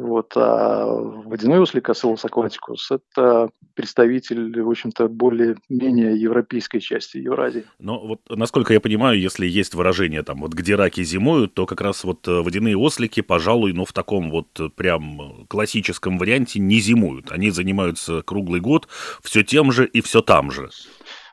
Вот, 0.00 0.32
а 0.34 0.86
водяной 0.86 1.60
ослик 1.60 1.90
Асселус 1.90 2.24
акватикус– 2.24 2.90
это 2.90 3.50
представитель, 3.74 4.62
в 4.62 4.70
общем-то, 4.70 5.08
более-менее 5.08 6.18
европейской 6.18 6.78
части 6.78 7.18
Евразии. 7.18 7.64
Но 7.78 7.98
вот, 7.98 8.20
насколько 8.30 8.72
я 8.72 8.80
понимаю, 8.80 9.20
если 9.20 9.46
есть 9.46 9.74
выражение 9.74 10.22
там, 10.22 10.40
вот 10.40 10.54
где 10.54 10.74
раки 10.74 11.02
зимуют, 11.04 11.52
то 11.52 11.66
как 11.66 11.82
раз 11.82 12.04
вот 12.04 12.26
э, 12.26 12.40
водяные 12.40 12.78
ослики, 12.78 13.20
пожалуй, 13.20 13.74
ну, 13.74 13.84
в 13.84 13.92
таком 13.92 14.30
вот 14.30 14.48
э, 14.58 14.70
прям 14.74 15.46
классическом 15.48 16.18
варианте 16.18 16.60
не 16.60 16.80
зимуют. 16.80 17.30
Они 17.30 17.50
занимаются 17.50 18.22
круглый 18.22 18.60
год 18.60 18.88
все 19.22 19.42
тем 19.42 19.70
же 19.70 19.86
и 19.86 20.00
все 20.00 20.22
там 20.22 20.50
же. 20.50 20.70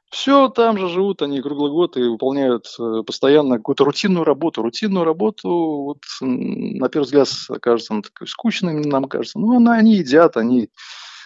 Все 0.09 0.47
там 0.47 0.77
же 0.77 0.87
живут, 0.87 1.21
они 1.21 1.41
круглый 1.41 1.71
год 1.71 1.97
и 1.97 2.03
выполняют 2.03 2.67
э, 2.79 3.03
постоянно 3.05 3.57
какую-то 3.57 3.83
рутинную 3.83 4.23
работу. 4.23 4.61
Рутинную 4.61 5.03
работу, 5.03 5.49
вот, 5.49 5.99
на 6.21 6.87
первый 6.87 7.05
взгляд, 7.05 7.27
кажется, 7.61 7.93
она 7.93 8.03
такой 8.03 8.27
скучной, 8.27 8.85
нам 8.85 9.05
кажется. 9.05 9.37
Ну, 9.37 9.57
она, 9.57 9.73
они 9.73 9.95
едят, 9.95 10.37
они 10.37 10.69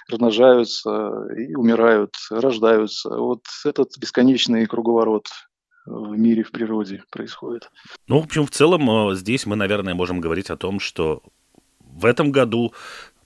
размножаются 0.10 1.28
и 1.38 1.54
умирают, 1.54 2.16
рождаются. 2.32 3.10
Вот 3.10 3.44
этот 3.66 3.98
бесконечный 4.00 4.66
круговорот 4.66 5.28
в 5.86 6.18
мире, 6.18 6.44
в 6.44 6.52
природе 6.52 7.04
происходит. 7.12 7.70
Ну, 8.08 8.20
в 8.20 8.26
общем, 8.26 8.46
в 8.46 8.52
целом, 8.52 9.12
э, 9.12 9.16
здесь 9.16 9.46
мы, 9.46 9.56
наверное, 9.56 9.94
можем 9.94 10.22
говорить 10.22 10.50
о 10.50 10.58
том, 10.58 10.80
что 10.80 11.22
в 11.80 12.06
этом 12.06 12.32
году, 12.32 12.74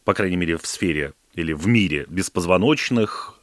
по 0.03 0.13
крайней 0.13 0.37
мере, 0.37 0.57
в 0.57 0.65
сфере 0.65 1.13
или 1.33 1.53
в 1.53 1.67
мире 1.67 2.05
беспозвоночных, 2.09 3.34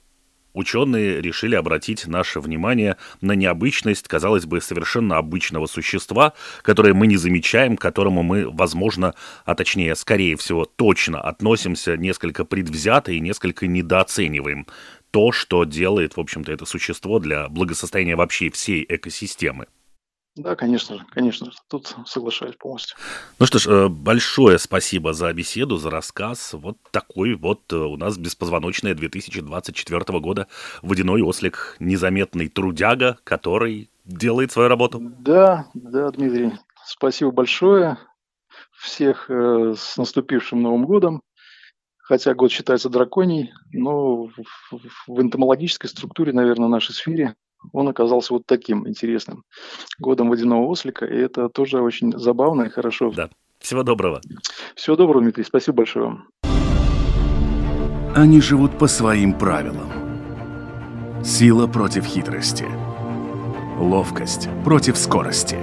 ученые 0.54 1.20
решили 1.20 1.54
обратить 1.54 2.06
наше 2.06 2.40
внимание 2.40 2.96
на 3.20 3.32
необычность, 3.32 4.08
казалось 4.08 4.46
бы, 4.46 4.60
совершенно 4.60 5.18
обычного 5.18 5.66
существа, 5.66 6.32
которое 6.62 6.94
мы 6.94 7.06
не 7.06 7.16
замечаем, 7.16 7.76
к 7.76 7.80
которому 7.80 8.22
мы, 8.22 8.48
возможно, 8.48 9.14
а 9.44 9.54
точнее, 9.54 9.94
скорее 9.94 10.36
всего, 10.36 10.64
точно 10.64 11.20
относимся 11.20 11.96
несколько 11.96 12.44
предвзято 12.44 13.12
и 13.12 13.20
несколько 13.20 13.66
недооцениваем 13.66 14.66
то, 15.10 15.30
что 15.30 15.64
делает, 15.64 16.16
в 16.16 16.20
общем-то, 16.20 16.50
это 16.50 16.64
существо 16.64 17.18
для 17.18 17.48
благосостояния 17.48 18.16
вообще 18.16 18.50
всей 18.50 18.84
экосистемы. 18.88 19.66
Да, 20.34 20.56
конечно 20.56 20.96
же, 20.96 21.04
конечно 21.10 21.50
же. 21.50 21.58
Тут 21.68 21.94
соглашаюсь 22.06 22.56
полностью. 22.56 22.96
Ну 23.38 23.44
что 23.44 23.58
ж, 23.58 23.66
э, 23.66 23.88
большое 23.88 24.58
спасибо 24.58 25.12
за 25.12 25.30
беседу, 25.34 25.76
за 25.76 25.90
рассказ. 25.90 26.54
Вот 26.54 26.78
такой 26.90 27.34
вот 27.34 27.60
э, 27.70 27.76
у 27.76 27.98
нас 27.98 28.16
беспозвоночная 28.16 28.94
2024 28.94 30.20
года 30.20 30.46
водяной 30.80 31.20
ослик, 31.20 31.76
незаметный 31.80 32.48
трудяга, 32.48 33.18
который 33.24 33.90
делает 34.06 34.52
свою 34.52 34.70
работу. 34.70 35.00
Да, 35.00 35.68
да, 35.74 36.10
Дмитрий, 36.10 36.52
спасибо 36.86 37.30
большое. 37.30 37.98
Всех 38.72 39.26
э, 39.28 39.74
с 39.76 39.98
наступившим 39.98 40.62
Новым 40.62 40.86
годом. 40.86 41.22
Хотя 41.98 42.34
год 42.34 42.50
считается 42.50 42.88
драконий, 42.88 43.52
но 43.70 44.24
в, 44.24 44.32
в 45.06 45.20
энтомологической 45.20 45.88
структуре, 45.88 46.32
наверное, 46.32 46.68
нашей 46.68 46.94
сфере 46.94 47.36
он 47.72 47.88
оказался 47.88 48.34
вот 48.34 48.46
таким 48.46 48.88
интересным 48.88 49.44
годом 49.98 50.28
водяного 50.28 50.66
ослика, 50.66 51.06
и 51.06 51.16
это 51.16 51.48
тоже 51.48 51.80
очень 51.80 52.12
забавно 52.18 52.62
и 52.62 52.68
хорошо. 52.68 53.12
Да. 53.12 53.30
Всего 53.58 53.82
доброго. 53.82 54.20
Всего 54.74 54.96
доброго, 54.96 55.22
Дмитрий. 55.22 55.44
Спасибо 55.44 55.78
большое 55.78 56.06
вам. 56.06 56.28
Они 58.14 58.40
живут 58.40 58.76
по 58.78 58.88
своим 58.88 59.32
правилам. 59.32 59.90
Сила 61.24 61.68
против 61.68 62.04
хитрости. 62.04 62.66
Ловкость 63.78 64.48
против 64.64 64.98
скорости. 64.98 65.56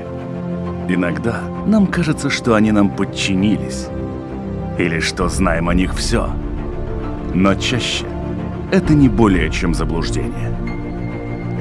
Иногда 0.87 1.41
нам 1.67 1.87
кажется, 1.87 2.29
что 2.29 2.55
они 2.55 2.71
нам 2.71 2.95
подчинились. 2.95 3.87
Или 4.79 5.01
что 5.01 5.27
знаем 5.27 5.67
о 5.67 5.73
них 5.73 5.93
все. 5.93 6.29
Но 7.35 7.53
чаще 7.55 8.05
это 8.71 8.93
не 8.93 9.09
более 9.09 9.51
чем 9.51 9.73
заблуждение 9.73 10.78